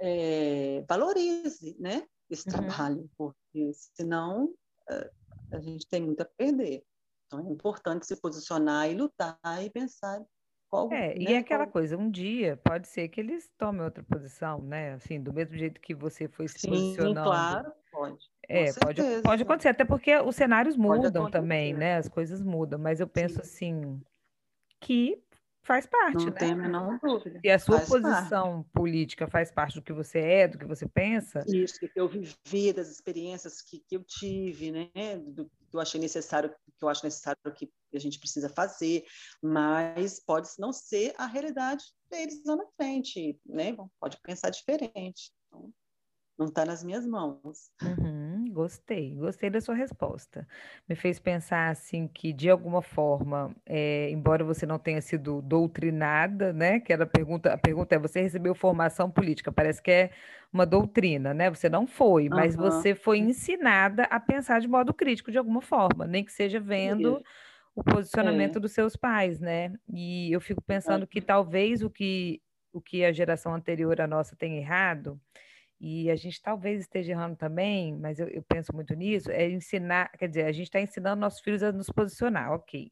é, 0.00 0.84
valorize, 0.88 1.76
né? 1.78 2.06
Esse 2.30 2.48
uhum. 2.48 2.54
trabalho, 2.54 3.10
porque 3.16 3.72
senão 3.94 4.52
é, 4.88 5.10
a 5.52 5.60
gente 5.60 5.86
tem 5.88 6.02
muito 6.02 6.20
a 6.20 6.24
perder. 6.24 6.84
Então, 7.26 7.40
é 7.40 7.52
importante 7.52 8.06
se 8.06 8.16
posicionar 8.16 8.90
e 8.90 8.94
lutar 8.94 9.38
e 9.62 9.70
pensar 9.70 10.24
qual, 10.70 10.92
é, 10.92 11.14
né? 11.14 11.14
e 11.18 11.26
é 11.32 11.38
aquela 11.38 11.64
Qual... 11.64 11.72
coisa, 11.72 11.96
um 11.96 12.10
dia 12.10 12.58
pode 12.62 12.88
ser 12.88 13.08
que 13.08 13.18
eles 13.18 13.50
tomem 13.56 13.80
outra 13.82 14.04
posição, 14.04 14.60
né? 14.60 14.92
Assim, 14.92 15.20
do 15.20 15.32
mesmo 15.32 15.56
jeito 15.56 15.80
que 15.80 15.94
você 15.94 16.28
foi 16.28 16.46
se 16.46 16.58
Sim, 16.58 16.68
posicionando. 16.68 17.22
claro, 17.22 17.72
pode. 17.90 18.30
É, 18.46 18.72
pode, 18.74 19.02
pode 19.22 19.42
acontecer, 19.42 19.68
até 19.68 19.84
porque 19.84 20.16
os 20.18 20.36
cenários 20.36 20.76
mudam 20.76 21.30
também, 21.30 21.72
né? 21.72 21.96
As 21.96 22.08
coisas 22.08 22.42
mudam, 22.42 22.78
mas 22.78 23.00
eu 23.00 23.06
penso 23.06 23.36
Sim. 23.36 23.40
assim 23.40 24.02
que 24.80 25.22
faz 25.62 25.86
parte, 25.86 26.18
não 26.18 26.26
né? 26.26 26.32
tem 26.32 26.52
a 26.52 26.56
menor 26.56 26.98
dúvida. 27.02 27.40
E 27.42 27.50
a 27.50 27.58
sua 27.58 27.78
faz 27.78 27.88
posição 27.88 28.62
parte. 28.62 28.70
política 28.72 29.26
faz 29.26 29.50
parte 29.50 29.74
do 29.74 29.82
que 29.82 29.92
você 29.92 30.18
é, 30.18 30.48
do 30.48 30.58
que 30.58 30.66
você 30.66 30.86
pensa? 30.86 31.44
Isso, 31.46 31.78
que 31.80 31.90
eu 31.94 32.08
vivi, 32.08 32.72
das 32.74 32.90
experiências 32.90 33.62
que, 33.62 33.80
que 33.80 33.96
eu 33.96 34.04
tive, 34.04 34.70
né? 34.70 35.16
Do 35.16 35.46
que 35.46 35.76
eu 35.76 35.80
achei 35.80 36.00
necessário, 36.00 36.50
que 36.50 36.84
eu 36.84 36.88
acho 36.88 37.04
necessário 37.04 37.40
que 37.54 37.70
a 37.96 38.00
gente 38.00 38.18
precisa 38.18 38.48
fazer, 38.48 39.04
mas 39.42 40.20
pode 40.20 40.48
não 40.58 40.72
ser 40.72 41.14
a 41.16 41.26
realidade 41.26 41.84
deles 42.10 42.42
lá 42.44 42.56
na 42.56 42.66
frente, 42.76 43.40
né? 43.46 43.76
Pode 44.00 44.18
pensar 44.22 44.50
diferente. 44.50 45.32
Então, 45.46 45.72
não 46.38 46.46
está 46.46 46.64
nas 46.64 46.84
minhas 46.84 47.04
mãos. 47.04 47.70
Uhum, 47.82 48.44
gostei, 48.52 49.12
gostei 49.16 49.50
da 49.50 49.60
sua 49.60 49.74
resposta. 49.74 50.46
Me 50.88 50.94
fez 50.94 51.18
pensar 51.18 51.70
assim 51.70 52.06
que 52.06 52.32
de 52.32 52.48
alguma 52.48 52.80
forma, 52.80 53.54
é, 53.66 54.08
embora 54.10 54.44
você 54.44 54.64
não 54.64 54.78
tenha 54.78 55.02
sido 55.02 55.42
doutrinada, 55.42 56.52
né? 56.52 56.78
Que 56.78 56.92
era 56.92 57.02
a 57.02 57.06
pergunta, 57.06 57.52
a 57.52 57.58
pergunta 57.58 57.96
é: 57.96 57.98
você 57.98 58.20
recebeu 58.20 58.54
formação 58.54 59.10
política? 59.10 59.50
Parece 59.50 59.82
que 59.82 59.90
é 59.90 60.10
uma 60.52 60.64
doutrina, 60.64 61.34
né? 61.34 61.50
Você 61.50 61.68
não 61.68 61.88
foi, 61.88 62.28
mas 62.28 62.54
uhum. 62.54 62.62
você 62.62 62.94
foi 62.94 63.18
ensinada 63.18 64.04
a 64.04 64.20
pensar 64.20 64.60
de 64.60 64.68
modo 64.68 64.94
crítico 64.94 65.32
de 65.32 65.38
alguma 65.38 65.60
forma, 65.60 66.06
nem 66.06 66.24
que 66.24 66.32
seja 66.32 66.60
vendo 66.60 67.16
Isso. 67.16 67.24
O 67.78 67.84
posicionamento 67.84 68.58
é. 68.58 68.60
dos 68.60 68.72
seus 68.72 68.96
pais, 68.96 69.38
né? 69.38 69.72
E 69.88 70.32
eu 70.32 70.40
fico 70.40 70.60
pensando 70.62 71.06
que 71.06 71.20
talvez 71.20 71.82
o 71.82 71.90
que 71.90 72.42
o 72.72 72.80
que 72.80 73.04
a 73.04 73.12
geração 73.12 73.54
anterior 73.54 74.00
à 74.00 74.06
nossa 74.06 74.36
tem 74.36 74.58
errado 74.58 75.18
e 75.80 76.10
a 76.10 76.16
gente 76.16 76.42
talvez 76.42 76.80
esteja 76.80 77.12
errando 77.12 77.36
também, 77.36 77.96
mas 77.96 78.18
eu, 78.18 78.28
eu 78.28 78.42
penso 78.42 78.74
muito 78.74 78.94
nisso, 78.94 79.30
é 79.30 79.48
ensinar, 79.48 80.10
quer 80.18 80.28
dizer, 80.28 80.44
a 80.44 80.52
gente 80.52 80.66
está 80.66 80.80
ensinando 80.80 81.20
nossos 81.20 81.40
filhos 81.40 81.62
a 81.62 81.72
nos 81.72 81.88
posicionar, 81.88 82.52
ok. 82.52 82.90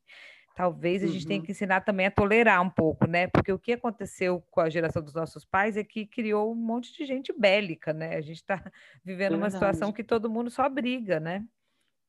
Talvez 0.55 1.03
a 1.05 1.07
gente 1.07 1.23
uhum. 1.23 1.29
tenha 1.29 1.43
que 1.43 1.51
ensinar 1.51 1.83
também 1.83 2.07
a 2.07 2.11
tolerar 2.11 2.63
um 2.63 2.71
pouco, 2.71 3.07
né? 3.07 3.27
Porque 3.27 3.53
o 3.53 3.59
que 3.59 3.73
aconteceu 3.73 4.41
com 4.51 4.61
a 4.61 4.71
geração 4.71 5.03
dos 5.03 5.13
nossos 5.13 5.45
pais 5.45 5.77
é 5.77 5.85
que 5.85 6.07
criou 6.07 6.51
um 6.51 6.55
monte 6.55 6.97
de 6.97 7.05
gente 7.05 7.31
bélica, 7.39 7.93
né? 7.93 8.17
A 8.17 8.23
gente 8.23 8.37
está 8.37 8.65
vivendo 9.05 9.35
é 9.35 9.37
uma 9.37 9.51
situação 9.51 9.93
que 9.93 10.03
todo 10.03 10.31
mundo 10.31 10.49
só 10.49 10.67
briga, 10.69 11.21
né? 11.21 11.45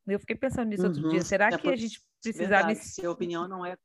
Eu 0.07 0.19
fiquei 0.19 0.35
pensando 0.35 0.69
nisso 0.69 0.83
uhum. 0.83 0.89
outro 0.89 1.09
dia. 1.09 1.21
Será 1.21 1.47
é 1.47 1.57
que 1.57 1.67
a 1.67 1.75
gente 1.75 2.01
precisava. 2.21 2.67
Verdade, 2.67 3.05
a 3.05 3.11
opinião 3.11 3.47
não 3.47 3.65
é 3.65 3.77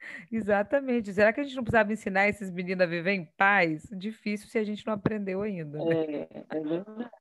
Exatamente. 0.30 1.12
Será 1.12 1.32
que 1.32 1.40
a 1.40 1.44
gente 1.44 1.56
não 1.56 1.64
precisava 1.64 1.92
ensinar 1.92 2.28
esses 2.28 2.50
meninos 2.50 2.82
a 2.82 2.86
viver 2.86 3.12
em 3.12 3.24
paz? 3.36 3.86
Difícil 3.92 4.48
se 4.48 4.58
a 4.58 4.64
gente 4.64 4.86
não 4.86 4.94
aprendeu 4.94 5.42
ainda. 5.42 5.78
Né? 5.78 5.94
É, 5.94 6.28
é. 6.38 7.20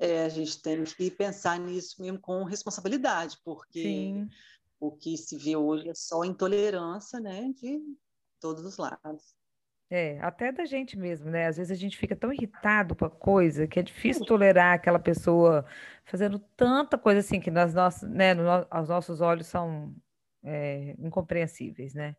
É, 0.00 0.24
a 0.24 0.28
gente 0.28 0.62
tem 0.62 0.84
que 0.84 1.10
pensar 1.10 1.58
nisso 1.58 2.00
mesmo 2.00 2.20
com 2.20 2.44
responsabilidade, 2.44 3.36
porque 3.44 3.82
Sim. 3.82 4.28
o 4.78 4.92
que 4.92 5.16
se 5.16 5.36
vê 5.36 5.56
hoje 5.56 5.88
é 5.88 5.94
só 5.94 6.24
intolerância, 6.24 7.18
né, 7.18 7.52
de 7.52 7.82
todos 8.38 8.64
os 8.64 8.76
lados. 8.76 9.34
É, 9.90 10.20
até 10.20 10.52
da 10.52 10.66
gente 10.66 10.98
mesmo, 10.98 11.30
né? 11.30 11.46
Às 11.46 11.56
vezes 11.56 11.70
a 11.70 11.80
gente 11.80 11.96
fica 11.96 12.14
tão 12.14 12.30
irritado 12.30 12.94
com 12.94 13.06
a 13.06 13.10
coisa 13.10 13.66
que 13.66 13.80
é 13.80 13.82
difícil 13.82 14.26
tolerar 14.26 14.74
aquela 14.74 14.98
pessoa 14.98 15.64
fazendo 16.04 16.38
tanta 16.56 16.98
coisa 16.98 17.20
assim 17.20 17.40
que 17.40 17.50
nas 17.50 17.72
nossas, 17.72 18.08
né, 18.10 18.34
no, 18.34 18.42
aos 18.70 18.88
nossos 18.88 19.22
olhos 19.22 19.46
são 19.46 19.94
é, 20.44 20.94
incompreensíveis, 20.98 21.94
né? 21.94 22.14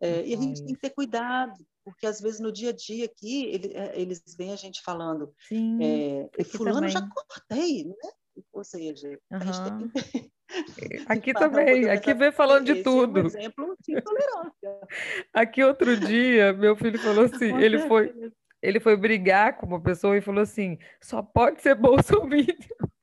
É, 0.00 0.26
e 0.26 0.34
a 0.34 0.36
gente 0.38 0.64
tem 0.64 0.74
que 0.74 0.80
ter 0.80 0.90
cuidado, 0.90 1.54
porque 1.84 2.06
às 2.06 2.20
vezes 2.20 2.40
no 2.40 2.50
dia 2.50 2.70
a 2.70 2.72
dia 2.72 3.04
aqui 3.04 3.46
ele, 3.46 3.74
é, 3.74 4.00
eles 4.00 4.22
veem 4.36 4.52
a 4.52 4.56
gente 4.56 4.82
falando, 4.82 5.34
Sim, 5.46 5.78
é, 5.82 6.44
fulano 6.44 6.76
também. 6.76 6.90
já 6.90 7.06
cortei, 7.08 7.84
né? 7.84 8.10
Ou 8.52 8.64
seja, 8.64 9.08
uhum. 9.30 9.38
a 9.38 9.44
gente 9.44 9.62
tem 9.62 9.88
que 9.88 10.32
Aqui 11.08 11.32
também, 11.32 11.88
aqui 11.90 12.14
vem 12.14 12.32
falando 12.32 12.66
de 12.66 12.82
tudo. 12.82 13.20
É 13.20 13.22
um 13.22 13.26
exemplo 13.26 13.76
intolerância. 13.88 14.80
Aqui 15.32 15.62
outro 15.62 15.96
dia, 15.96 16.52
meu 16.52 16.76
filho 16.76 16.98
falou 16.98 17.24
assim, 17.24 17.56
ele 17.60 17.80
foi, 17.80 18.14
ele 18.62 18.80
foi 18.80 18.96
brigar 18.96 19.56
com 19.56 19.66
uma 19.66 19.80
pessoa 19.80 20.16
e 20.16 20.20
falou 20.20 20.42
assim, 20.42 20.78
só 21.00 21.22
pode 21.22 21.60
ser 21.62 21.74
Bolsonaro. 21.74 22.30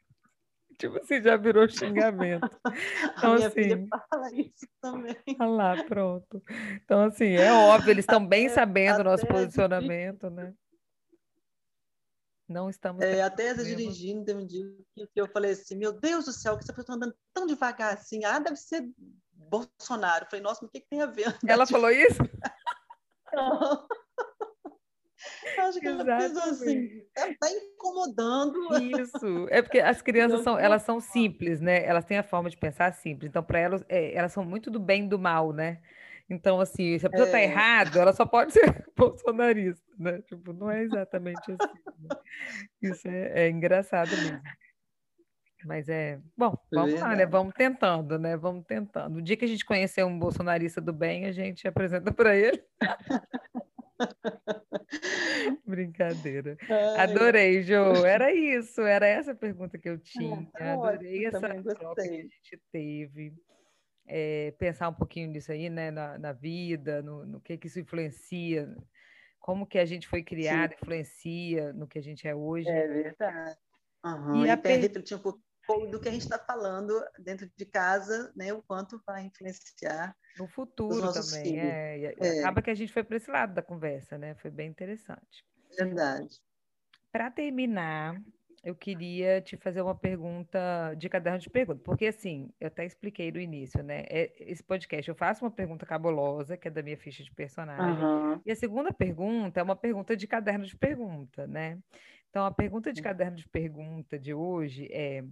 tipo 0.78 0.98
assim, 0.98 1.22
já 1.22 1.38
virou 1.38 1.68
xingamento. 1.68 2.50
Então, 3.18 3.34
assim, 3.34 3.88
fala 4.10 4.32
isso 4.34 4.68
também. 4.82 5.16
Olha 5.40 5.50
lá, 5.50 5.84
pronto. 5.84 6.42
Então, 6.84 7.04
assim, 7.04 7.34
é 7.34 7.54
óbvio, 7.54 7.92
eles 7.92 8.04
estão 8.04 8.26
bem 8.26 8.50
sabendo 8.50 9.02
o 9.02 9.04
nosso 9.04 9.28
posicionamento, 9.28 10.30
né? 10.30 10.54
Não 12.52 12.70
estamos. 12.70 13.02
É, 13.02 13.22
até 13.22 13.54
dirigindo, 13.54 14.26
tem 14.26 14.36
um 14.36 14.46
dia 14.46 14.66
que 14.96 15.22
eu 15.22 15.28
falei 15.28 15.52
assim: 15.52 15.76
Meu 15.76 15.94
Deus 15.94 16.26
do 16.26 16.34
céu, 16.34 16.58
que 16.58 16.66
você 16.66 16.72
está 16.72 16.94
andando 16.94 17.16
tão 17.34 17.48
devagar 17.48 17.94
assim? 17.94 18.24
Ah, 18.26 18.40
deve 18.40 18.58
ser 18.58 18.88
Bolsonaro. 19.32 20.26
Eu 20.26 20.30
falei: 20.30 20.44
Nossa, 20.44 20.60
mas 20.62 20.70
o 20.70 20.72
que, 20.72 20.82
que 20.82 20.90
tem 20.90 21.02
a 21.02 21.06
ver? 21.06 21.36
Ela 21.48 21.66
falou 21.66 21.90
isso? 21.90 22.22
Não. 23.34 23.88
Acho 25.60 25.80
que 25.80 25.88
ela 25.88 26.04
pensou 26.04 26.44
assim, 26.44 27.04
está 27.16 27.50
incomodando. 27.50 28.58
Isso, 29.00 29.48
é 29.50 29.62
porque 29.62 29.80
as 29.80 30.02
crianças 30.02 30.42
são, 30.42 30.58
elas 30.58 30.82
são 30.82 31.00
simples, 31.00 31.62
né? 31.62 31.86
Elas 31.86 32.06
têm 32.06 32.18
a 32.18 32.24
forma 32.24 32.50
de 32.50 32.58
pensar 32.58 32.92
simples. 32.94 33.30
Então, 33.30 33.44
para 33.44 33.60
elas, 33.60 33.86
é, 33.88 34.14
elas 34.14 34.32
são 34.32 34.44
muito 34.44 34.72
do 34.72 34.80
bem 34.80 35.06
e 35.06 35.08
do 35.08 35.20
mal, 35.20 35.54
né? 35.54 35.80
Então, 36.32 36.62
assim, 36.62 36.98
se 36.98 37.06
a 37.06 37.10
pessoa 37.10 37.28
está 37.28 37.41
é. 37.41 37.44
errada, 37.44 38.00
ela 38.00 38.13
só 38.13 38.26
pode 38.26 38.54
ser 38.56 38.86
bolsonarista, 38.96 39.86
né? 40.00 40.22
Tipo, 40.22 40.54
não 40.54 40.72
é 40.72 40.82
exatamente 40.82 41.52
assim. 41.52 41.74
Né? 42.00 42.15
Isso 42.82 43.06
é, 43.08 43.44
é, 43.44 43.50
engraçado 43.50 44.12
mesmo. 44.12 44.41
Mas 45.65 45.89
é. 45.89 46.20
Bom, 46.36 46.58
vamos 46.72 47.00
lá, 47.00 47.15
né? 47.15 47.26
Vamos 47.26 47.54
tentando, 47.54 48.17
né? 48.17 48.38
Vamos 48.38 48.65
tentando. 48.65 49.17
O 49.17 49.22
dia 49.22 49.36
que 49.36 49.46
a 49.46 49.48
gente 49.48 49.65
conhecer 49.65 50.06
um 50.06 50.17
bolsonarista 50.17 50.80
do 50.80 50.94
bem, 50.94 51.26
a 51.26 51.34
gente 51.34 51.67
apresenta 51.67 52.13
para 52.13 52.36
ele. 52.36 52.63
Brincadeira. 55.67 56.58
Ai, 56.67 57.00
Adorei, 57.02 57.62
Jo. 57.62 58.06
Era 58.06 58.34
isso, 58.34 58.82
era 58.82 59.06
essa 59.06 59.36
pergunta 59.36 59.78
que 59.78 59.89
eu 59.89 60.00
tinha. 60.00 60.50
Ah, 60.56 60.74
Adorei 60.74 61.26
essa 61.26 61.39
troca 61.39 62.02
que 62.02 62.02
a 62.02 62.06
gente 62.06 62.60
teve 62.72 63.34
é, 64.13 64.52
pensar 64.58 64.89
um 64.89 64.93
pouquinho 64.93 65.30
nisso 65.30 65.52
aí, 65.52 65.69
né, 65.69 65.89
na, 65.89 66.17
na 66.19 66.34
vida, 66.34 67.02
no, 67.02 67.26
no, 67.26 67.39
que 67.39 67.58
que 67.58 67.67
isso 67.67 67.80
influencia, 67.80 68.76
como 69.39 69.65
que 69.65 69.80
a 69.80 69.86
gente 69.86 70.06
foi 70.06 70.21
criado, 70.21 70.71
Sim. 70.71 70.76
influencia 70.82 71.71
no 71.71 71.88
que 71.88 71.97
a 71.97 72.04
gente 72.04 72.28
é 72.28 72.36
hoje. 72.36 72.67
É 72.67 72.88
verdade. 72.88 73.58
Uhum. 74.04 74.43
E, 74.43 74.47
e 74.47 74.50
até 74.50 74.74
per... 74.74 74.82
refletir 74.82 75.15
um 75.15 75.19
pouco 75.19 75.41
do 75.89 76.02
que 76.02 76.10
a 76.10 76.12
gente 76.12 76.24
está 76.24 76.38
falando 76.38 76.93
dentro 77.17 77.50
de 77.56 77.65
casa, 77.65 78.34
né, 78.36 78.52
o 78.52 78.62
quanto 78.62 79.02
vai 79.08 79.24
influenciar 79.24 80.13
no 80.38 80.47
futuro 80.47 81.13
também. 81.13 81.60
É, 81.60 82.15
é. 82.19 82.39
Acaba 82.39 82.62
que 82.62 82.69
a 82.69 82.76
gente 82.76 82.91
foi 82.91 83.04
para 83.04 83.15
esse 83.15 83.32
lado 83.32 83.54
da 83.54 83.62
conversa, 83.62 84.17
né? 84.17 84.36
Foi 84.36 84.52
bem 84.52 84.69
interessante. 84.69 85.45
Verdade. 85.78 86.41
Para 87.12 87.32
terminar, 87.32 88.21
eu 88.63 88.76
queria 88.76 89.41
te 89.41 89.58
fazer 89.58 89.82
uma 89.82 89.95
pergunta 89.95 90.93
de 90.97 91.10
caderno 91.10 91.39
de 91.39 91.50
perguntas, 91.50 91.82
porque 91.84 92.06
assim, 92.06 92.52
eu 92.60 92.67
até 92.67 92.86
expliquei 92.86 93.32
no 93.32 93.39
início, 93.39 93.82
né? 93.84 94.04
É, 94.08 94.32
esse 94.39 94.63
podcast, 94.63 95.10
eu 95.10 95.15
faço 95.15 95.43
uma 95.43 95.52
pergunta 95.52 95.86
cabulosa, 95.86 96.56
que 96.56 96.67
é 96.67 96.71
da 96.71 96.84
minha 96.84 96.97
ficha 96.97 97.24
de 97.24 97.32
personagem, 97.32 98.04
uhum. 98.04 98.41
e 98.45 98.52
a 98.52 98.56
segunda 98.56 98.93
pergunta 98.93 99.60
é 99.60 99.63
uma 99.63 99.76
pergunta 99.76 100.15
de 100.15 100.28
caderno 100.28 100.65
de 100.65 100.78
pergunta, 100.78 101.47
né? 101.47 101.80
Então, 102.30 102.45
a 102.45 102.52
pergunta 102.52 102.93
de 102.93 103.02
caderno 103.02 103.36
de 103.36 103.47
pergunta 103.50 104.17
de 104.17 104.34
hoje 104.34 104.88
é: 104.91 105.24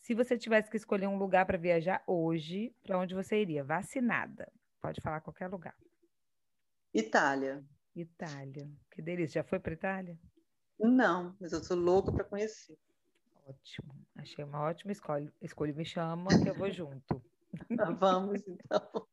se 0.00 0.14
você 0.14 0.38
tivesse 0.38 0.70
que 0.70 0.76
escolher 0.76 1.06
um 1.06 1.18
lugar 1.18 1.44
para 1.44 1.58
viajar 1.58 2.02
hoje, 2.06 2.74
para 2.82 2.98
onde 2.98 3.14
você 3.14 3.42
iria? 3.42 3.62
Vacinada. 3.62 4.50
Pode 4.80 5.00
falar 5.02 5.20
qualquer 5.20 5.48
lugar. 5.48 5.74
Itália. 6.94 7.62
Itália. 7.94 8.70
Que 8.90 9.02
delícia. 9.02 9.42
Já 9.42 9.44
foi 9.44 9.60
para 9.60 9.74
Itália? 9.74 10.18
Não, 10.88 11.34
mas 11.40 11.52
eu 11.52 11.62
sou 11.62 11.76
louca 11.76 12.10
para 12.10 12.24
conhecer. 12.24 12.76
Ótimo. 13.46 13.94
Achei 14.16 14.44
uma 14.44 14.62
ótima 14.62 14.92
escolha. 14.92 15.32
Escolha 15.40 15.72
me 15.72 15.84
chama 15.84 16.28
que 16.28 16.48
eu 16.48 16.54
vou 16.54 16.70
junto. 16.70 17.22
Vamos, 17.98 18.42
então. 18.46 19.06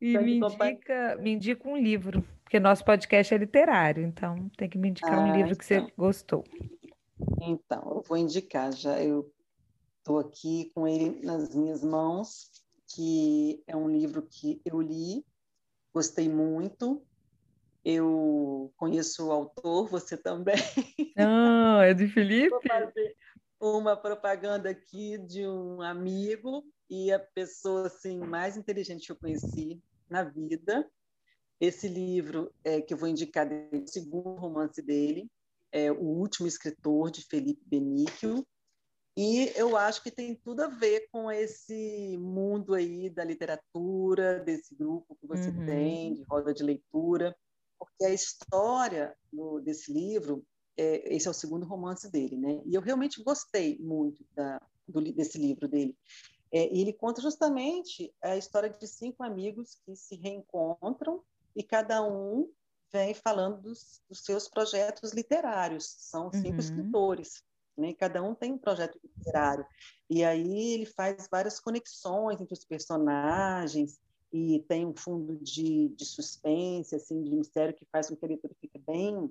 E 0.00 0.18
me 0.18 0.36
indica, 0.36 1.16
me 1.16 1.32
indica 1.32 1.68
um 1.68 1.76
livro, 1.76 2.24
porque 2.42 2.58
nosso 2.58 2.84
podcast 2.84 3.34
é 3.34 3.38
literário, 3.38 4.02
então 4.02 4.48
tem 4.56 4.68
que 4.68 4.78
me 4.78 4.88
indicar 4.88 5.18
ah, 5.18 5.20
um 5.20 5.36
livro 5.36 5.56
que 5.56 5.74
então. 5.74 5.86
você 5.86 5.94
gostou. 5.96 6.44
Então, 7.42 7.82
eu 7.96 8.02
vou 8.02 8.16
indicar 8.16 8.72
já. 8.72 9.00
Eu 9.02 9.30
estou 9.98 10.18
aqui 10.18 10.70
com 10.74 10.88
ele 10.88 11.24
nas 11.24 11.54
minhas 11.54 11.84
mãos, 11.84 12.50
que 12.94 13.62
é 13.66 13.76
um 13.76 13.88
livro 13.88 14.22
que 14.22 14.60
eu 14.64 14.80
li, 14.80 15.24
gostei 15.92 16.28
muito, 16.28 17.02
eu 17.84 18.72
conheço 18.76 19.26
o 19.26 19.32
autor, 19.32 19.88
você 19.88 20.16
também. 20.16 20.54
Ah, 21.16 21.82
é 21.84 21.92
de 21.92 22.08
Felipe? 22.08 22.48
Vou 22.50 22.62
fazer 22.62 23.14
uma 23.60 23.96
propaganda 23.96 24.70
aqui 24.70 25.18
de 25.18 25.46
um 25.46 25.82
amigo 25.82 26.64
e 26.88 27.12
a 27.12 27.18
pessoa 27.18 27.86
assim 27.86 28.18
mais 28.18 28.56
inteligente 28.56 29.06
que 29.06 29.12
eu 29.12 29.16
conheci 29.16 29.80
na 30.08 30.22
vida. 30.22 30.88
Esse 31.60 31.86
livro 31.86 32.52
é, 32.64 32.80
que 32.80 32.94
eu 32.94 32.98
vou 32.98 33.08
indicar 33.08 33.50
é 33.52 33.68
o 33.72 33.86
segundo 33.86 34.34
romance 34.36 34.80
dele, 34.82 35.30
é 35.70 35.92
O 35.92 36.02
Último 36.02 36.48
Escritor, 36.48 37.10
de 37.10 37.24
Felipe 37.24 37.62
Benício. 37.66 38.44
E 39.16 39.52
eu 39.54 39.76
acho 39.76 40.02
que 40.02 40.10
tem 40.10 40.34
tudo 40.34 40.62
a 40.62 40.68
ver 40.68 41.08
com 41.12 41.30
esse 41.30 42.16
mundo 42.18 42.74
aí 42.74 43.10
da 43.10 43.22
literatura, 43.22 44.40
desse 44.40 44.74
grupo 44.74 45.16
que 45.20 45.26
você 45.26 45.50
uhum. 45.50 45.66
tem, 45.66 46.14
de 46.14 46.22
roda 46.22 46.54
de 46.54 46.62
leitura 46.62 47.36
porque 47.86 48.04
a 48.04 48.10
história 48.10 49.16
do, 49.32 49.60
desse 49.60 49.92
livro, 49.92 50.44
é, 50.76 51.14
esse 51.14 51.26
é 51.26 51.30
o 51.30 51.34
segundo 51.34 51.66
romance 51.66 52.10
dele, 52.10 52.36
né? 52.36 52.62
E 52.64 52.74
eu 52.74 52.80
realmente 52.80 53.22
gostei 53.22 53.78
muito 53.78 54.24
da, 54.34 54.60
do, 54.86 55.00
desse 55.12 55.38
livro 55.38 55.68
dele. 55.68 55.96
É, 56.52 56.72
e 56.72 56.80
ele 56.80 56.92
conta 56.92 57.20
justamente 57.20 58.14
a 58.22 58.36
história 58.36 58.68
de 58.68 58.86
cinco 58.86 59.22
amigos 59.22 59.78
que 59.84 59.96
se 59.96 60.16
reencontram 60.16 61.22
e 61.56 61.62
cada 61.62 62.02
um 62.02 62.50
vem 62.92 63.14
falando 63.14 63.62
dos, 63.62 64.02
dos 64.08 64.20
seus 64.20 64.48
projetos 64.48 65.12
literários. 65.12 65.84
São 65.84 66.30
cinco 66.30 66.50
uhum. 66.50 66.58
escritores, 66.58 67.42
né? 67.76 67.94
Cada 67.94 68.22
um 68.22 68.34
tem 68.34 68.52
um 68.52 68.58
projeto 68.58 69.00
literário. 69.02 69.66
E 70.08 70.22
aí 70.22 70.74
ele 70.74 70.86
faz 70.86 71.26
várias 71.30 71.58
conexões 71.58 72.40
entre 72.40 72.52
os 72.52 72.64
personagens 72.64 73.98
e 74.32 74.64
tem 74.68 74.86
um 74.86 74.94
fundo 74.96 75.36
de, 75.36 75.88
de 75.90 76.04
suspense, 76.04 76.94
assim, 76.94 77.22
de 77.22 77.34
mistério 77.34 77.74
que 77.74 77.86
faz 77.92 78.08
com 78.08 78.16
que 78.16 78.24
a 78.24 78.28
leitura 78.28 78.54
fique 78.60 78.78
bem, 78.78 79.30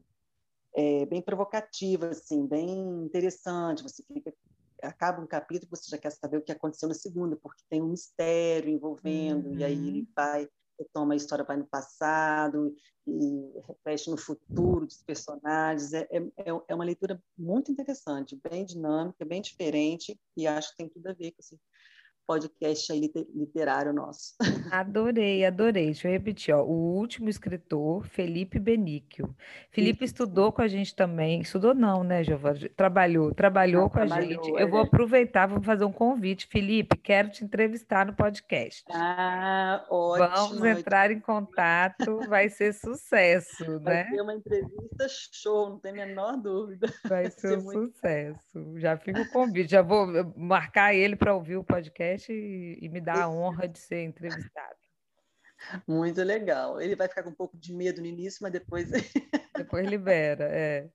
é, 0.75 1.05
bem 1.05 1.21
provocativa, 1.21 2.09
assim, 2.09 2.45
bem 2.45 3.03
interessante. 3.03 3.83
Você 3.83 4.03
fica 4.03 4.33
acaba 4.81 5.21
um 5.21 5.27
capítulo, 5.27 5.69
você 5.69 5.89
já 5.89 5.97
quer 5.97 6.11
saber 6.11 6.37
o 6.37 6.41
que 6.41 6.51
aconteceu 6.51 6.89
na 6.89 6.95
segunda, 6.95 7.35
porque 7.35 7.63
tem 7.69 7.81
um 7.81 7.89
mistério 7.89 8.69
envolvendo, 8.69 9.49
uhum. 9.49 9.57
e 9.59 9.63
aí 9.63 9.73
ele 9.73 9.99
uhum. 10.01 10.07
vai, 10.15 10.49
retoma 10.79 11.13
a 11.13 11.17
história, 11.17 11.45
vai 11.45 11.57
no 11.57 11.67
passado, 11.67 12.75
e 13.05 13.51
reflete 13.67 14.09
no 14.09 14.17
futuro 14.17 14.85
dos 14.85 15.01
personagens. 15.03 15.93
É, 15.93 16.07
é, 16.11 16.29
é 16.67 16.75
uma 16.75 16.83
leitura 16.83 17.21
muito 17.37 17.71
interessante, 17.71 18.39
bem 18.49 18.65
dinâmica, 18.65 19.25
bem 19.25 19.41
diferente, 19.41 20.19
e 20.35 20.47
acho 20.47 20.71
que 20.71 20.77
tem 20.77 20.89
tudo 20.89 21.07
a 21.07 21.13
ver 21.13 21.31
com 21.31 21.37
esse 21.39 21.59
podcast 22.31 22.93
literário 23.35 23.91
nosso. 23.91 24.35
Adorei, 24.71 25.43
adorei. 25.43 25.87
Deixa 25.87 26.07
eu 26.07 26.13
repetir, 26.13 26.53
ó. 26.53 26.63
O 26.63 26.95
último 26.95 27.27
escritor, 27.27 28.05
Felipe 28.07 28.57
Benício. 28.57 29.35
Felipe 29.69 30.05
Isso. 30.05 30.13
estudou 30.13 30.49
com 30.51 30.61
a 30.61 30.67
gente 30.67 30.95
também. 30.95 31.41
Estudou 31.41 31.73
não, 31.73 32.05
né, 32.05 32.23
Giovana? 32.23 32.57
Trabalhou, 32.75 33.33
trabalhou 33.33 33.85
ah, 33.85 33.89
com 33.89 33.95
trabalhou, 33.95 34.29
a 34.29 34.43
gente. 34.45 34.57
É. 34.57 34.63
Eu 34.63 34.69
vou 34.69 34.79
aproveitar, 34.79 35.47
vou 35.47 35.61
fazer 35.61 35.83
um 35.83 35.91
convite. 35.91 36.47
Felipe, 36.47 36.95
quero 36.95 37.29
te 37.29 37.43
entrevistar 37.43 38.05
no 38.05 38.13
podcast. 38.13 38.85
Ah, 38.89 39.85
ótimo. 39.89 40.29
Vamos 40.29 40.63
entrar 40.63 41.11
em 41.11 41.19
contato, 41.19 42.19
vai 42.29 42.47
ser 42.47 42.73
sucesso, 42.73 43.65
vai 43.83 43.93
né? 43.93 44.03
Vai 44.03 44.15
ser 44.15 44.21
uma 44.21 44.35
entrevista 44.35 45.07
show, 45.33 45.69
não 45.71 45.79
tem 45.79 45.91
a 45.91 46.05
menor 46.05 46.37
dúvida. 46.37 46.87
Vai 47.11 47.29
ser, 47.29 47.49
vai 47.49 47.51
ser 47.51 47.57
um 47.57 47.63
muito... 47.63 47.93
sucesso. 47.93 48.79
Já 48.79 48.95
fica 48.95 49.21
o 49.21 49.29
convite, 49.31 49.71
já 49.71 49.81
vou 49.81 50.07
marcar 50.37 50.93
ele 50.93 51.15
para 51.15 51.35
ouvir 51.35 51.57
o 51.57 51.63
podcast 51.63 52.20
podcast 52.21 52.31
e, 52.31 52.77
e 52.81 52.89
me 52.89 53.01
dá 53.01 53.23
a 53.23 53.29
honra 53.29 53.67
de 53.67 53.79
ser 53.79 54.03
entrevistado. 54.03 54.75
Muito 55.87 56.21
legal. 56.23 56.81
Ele 56.81 56.95
vai 56.95 57.07
ficar 57.07 57.23
com 57.23 57.29
um 57.29 57.35
pouco 57.35 57.57
de 57.57 57.73
medo 57.73 58.01
no 58.01 58.07
início, 58.07 58.39
mas 58.41 58.51
depois. 58.51 58.89
Depois 59.55 59.85
libera, 59.85 60.45
é. 60.45 60.89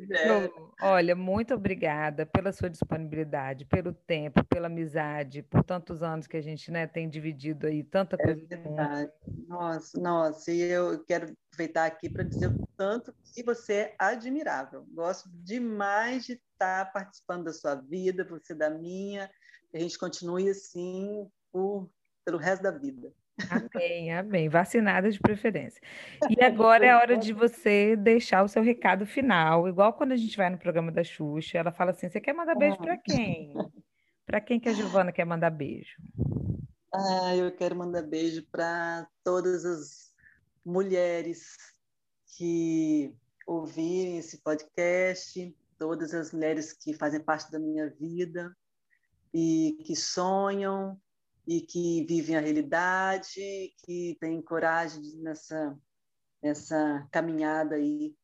Então, 0.00 0.72
olha, 0.80 1.14
muito 1.14 1.54
obrigada 1.54 2.26
pela 2.26 2.50
sua 2.52 2.68
disponibilidade, 2.68 3.64
pelo 3.64 3.92
tempo, 3.92 4.42
pela 4.44 4.66
amizade, 4.66 5.42
por 5.42 5.62
tantos 5.62 6.02
anos 6.02 6.26
que 6.26 6.36
a 6.36 6.40
gente 6.40 6.68
né, 6.70 6.86
tem 6.86 7.08
dividido 7.08 7.68
aí 7.68 7.84
tanta 7.84 8.16
é 8.18 8.24
coisa. 8.24 8.44
Verdade. 8.44 9.12
Nossa, 9.46 10.00
nossa, 10.00 10.50
e 10.50 10.62
eu 10.62 11.04
quero 11.04 11.32
aproveitar 11.52 11.84
aqui 11.84 12.08
para 12.08 12.24
dizer 12.24 12.48
o 12.48 12.66
tanto 12.76 13.14
que 13.32 13.42
você 13.44 13.74
é 13.74 13.94
admirável. 13.98 14.84
Gosto 14.90 15.28
demais 15.32 16.24
de 16.24 16.32
estar 16.32 16.90
participando 16.90 17.44
da 17.44 17.52
sua 17.52 17.76
vida, 17.76 18.24
você 18.24 18.52
da 18.52 18.70
minha 18.70 19.30
que 19.70 19.76
a 19.76 19.80
gente 19.80 19.98
continue 19.98 20.48
assim 20.48 21.28
por, 21.52 21.90
pelo 22.24 22.38
resto 22.38 22.62
da 22.62 22.70
vida. 22.70 23.12
Amém, 23.50 24.12
amém. 24.12 24.48
Vacinada 24.48 25.10
de 25.10 25.18
preferência. 25.20 25.80
E 26.28 26.42
agora 26.42 26.84
é 26.84 26.90
a 26.90 26.98
hora 26.98 27.16
de 27.16 27.32
você 27.32 27.94
deixar 27.94 28.42
o 28.42 28.48
seu 28.48 28.62
recado 28.62 29.06
final, 29.06 29.68
igual 29.68 29.92
quando 29.92 30.12
a 30.12 30.16
gente 30.16 30.36
vai 30.36 30.50
no 30.50 30.58
programa 30.58 30.90
da 30.90 31.04
Xuxa, 31.04 31.58
ela 31.58 31.70
fala 31.70 31.92
assim: 31.92 32.08
você 32.08 32.20
quer 32.20 32.32
mandar 32.32 32.56
beijo 32.56 32.76
para 32.78 32.96
quem? 32.96 33.54
Para 34.26 34.40
quem 34.40 34.58
que 34.58 34.68
a 34.68 34.72
Giovana 34.72 35.12
quer 35.12 35.24
mandar 35.24 35.50
beijo? 35.50 35.96
Ah, 36.92 37.36
eu 37.36 37.50
quero 37.52 37.76
mandar 37.76 38.02
beijo 38.02 38.44
para 38.50 39.06
todas 39.22 39.64
as 39.64 40.12
mulheres 40.64 41.56
que 42.36 43.14
ouvirem 43.46 44.18
esse 44.18 44.38
podcast, 44.38 45.56
todas 45.78 46.12
as 46.12 46.32
mulheres 46.32 46.72
que 46.72 46.92
fazem 46.92 47.20
parte 47.20 47.50
da 47.50 47.58
minha 47.58 47.88
vida 47.88 48.54
e 49.32 49.76
que 49.84 49.94
sonham 49.94 51.00
e 51.46 51.60
que 51.60 52.04
vivem 52.04 52.36
a 52.36 52.40
realidade, 52.40 53.72
que 53.84 54.16
têm 54.20 54.42
coragem 54.42 55.02
nessa, 55.16 55.78
nessa 56.42 57.08
caminhada 57.10 57.76
aí. 57.76 58.14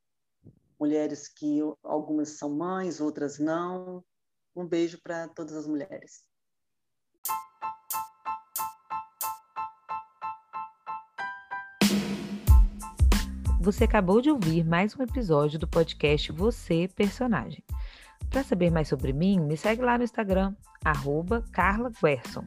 Mulheres 0.79 1.29
que 1.29 1.61
algumas 1.83 2.31
são 2.31 2.51
mães, 2.51 3.01
outras 3.01 3.39
não. 3.39 4.05
Um 4.55 4.67
beijo 4.67 5.01
para 5.03 5.29
todas 5.29 5.55
as 5.55 5.67
mulheres. 5.67 6.25
Você 13.65 13.85
acabou 13.85 14.21
de 14.21 14.31
ouvir 14.31 14.63
mais 14.63 14.95
um 14.95 15.03
episódio 15.03 15.59
do 15.59 15.67
podcast 15.67 16.31
Você 16.31 16.87
Personagem. 16.87 17.65
Para 18.35 18.43
saber 18.43 18.69
mais 18.69 18.89
sobre 18.89 19.13
mim, 19.13 19.39
me 19.39 19.57
segue 19.57 19.81
lá 19.81 19.97
no 19.97 20.03
Instagram, 20.03 20.57
arroba 20.85 21.45
Carla 21.53 21.89
Guerson. 22.03 22.45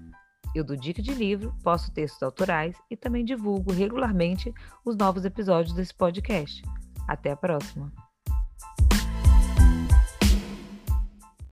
Eu 0.53 0.65
dou 0.65 0.75
dica 0.75 1.01
de 1.01 1.13
livro, 1.13 1.55
posto 1.63 1.89
textos 1.93 2.21
autorais 2.21 2.75
e 2.91 2.97
também 2.97 3.23
divulgo 3.23 3.71
regularmente 3.71 4.53
os 4.83 4.97
novos 4.97 5.23
episódios 5.23 5.73
desse 5.73 5.95
podcast. 5.95 6.61
Até 7.07 7.31
a 7.31 7.37
próxima! 7.37 7.89